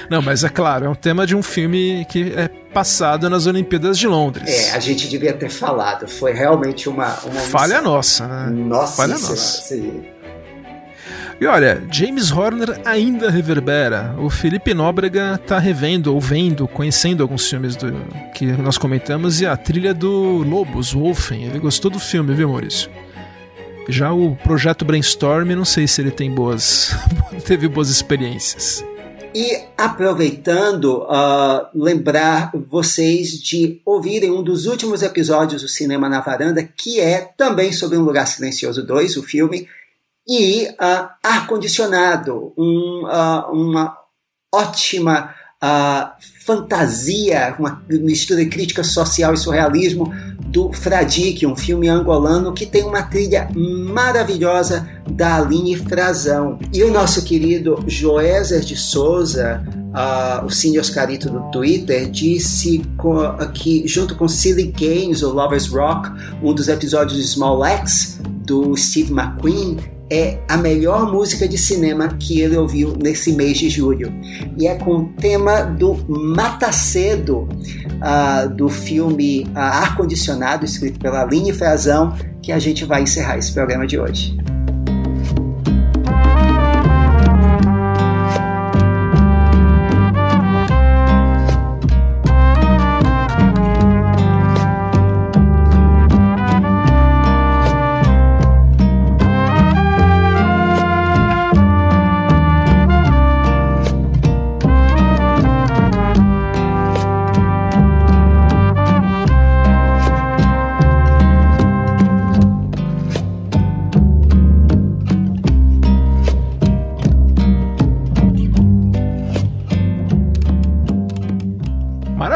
[0.09, 3.97] Não, mas é claro, é um tema de um filme que é passado nas Olimpíadas
[3.97, 4.47] de Londres.
[4.47, 6.07] É, a gente devia ter falado.
[6.07, 7.17] Foi realmente uma.
[7.23, 8.51] uma Falha nossa, né?
[8.51, 9.35] Nossa, Falha nossa.
[9.35, 10.03] Sim.
[11.39, 14.15] E olha, James Horner ainda reverbera.
[14.17, 17.91] O Felipe Nóbrega tá revendo, ou vendo, conhecendo alguns filmes do,
[18.33, 21.43] que nós comentamos e a trilha do Lobos, Wolfen.
[21.43, 22.89] Ele gostou do filme, viu, Maurício?
[23.89, 26.95] Já o projeto Brainstorm, não sei se ele tem boas.
[27.45, 28.83] teve boas experiências.
[29.35, 36.63] E aproveitando, uh, lembrar vocês de ouvirem um dos últimos episódios do Cinema na Varanda,
[36.63, 39.67] que é também sobre Um Lugar Silencioso 2, o filme,
[40.27, 43.95] e uh, ar-condicionado, um, uh, uma
[44.53, 46.11] ótima uh,
[46.45, 50.11] fantasia, uma mistura de crítica social e surrealismo
[50.47, 56.59] do Fradique, um filme angolano que tem uma trilha maravilhosa da Aline Frazão.
[56.73, 62.81] E o nosso querido Joézer de Souza, uh, o Cine Oscarito do Twitter, disse
[63.53, 66.09] que junto com Silly Games, o Lovers Rock,
[66.41, 72.09] um dos episódios de Small X, do Steve McQueen, é a melhor música de cinema
[72.19, 74.13] que ele ouviu nesse mês de julho.
[74.57, 81.21] E é com o tema do Matacedo, uh, do filme uh, Ar Condicionado, escrito pela
[81.21, 84.37] Aline Frazão, que a gente vai encerrar esse programa de hoje.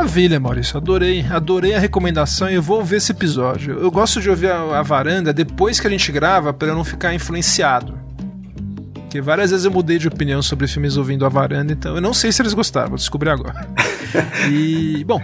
[0.10, 0.76] Maravilha, Maurício.
[0.76, 3.77] Adorei, adorei a recomendação e eu vou ver esse episódio.
[3.77, 6.84] Eu gosto de ouvir a, a varanda depois que a gente grava para eu não
[6.84, 7.94] ficar influenciado.
[8.95, 12.11] Porque várias vezes eu mudei de opinião sobre filmes ouvindo a varanda, então eu não
[12.11, 13.68] sei se eles gostaram, vou descobrir agora.
[14.49, 15.22] E, bom,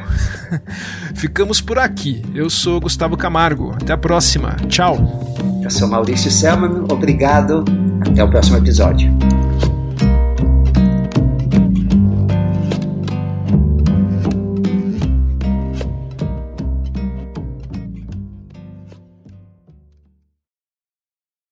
[1.15, 2.21] ficamos por aqui.
[2.35, 3.71] Eu sou Gustavo Camargo.
[3.71, 4.55] Até a próxima.
[4.69, 5.33] Tchau.
[5.63, 6.85] Eu sou Maurício Selman.
[6.91, 7.65] Obrigado.
[8.07, 9.11] Até o próximo episódio.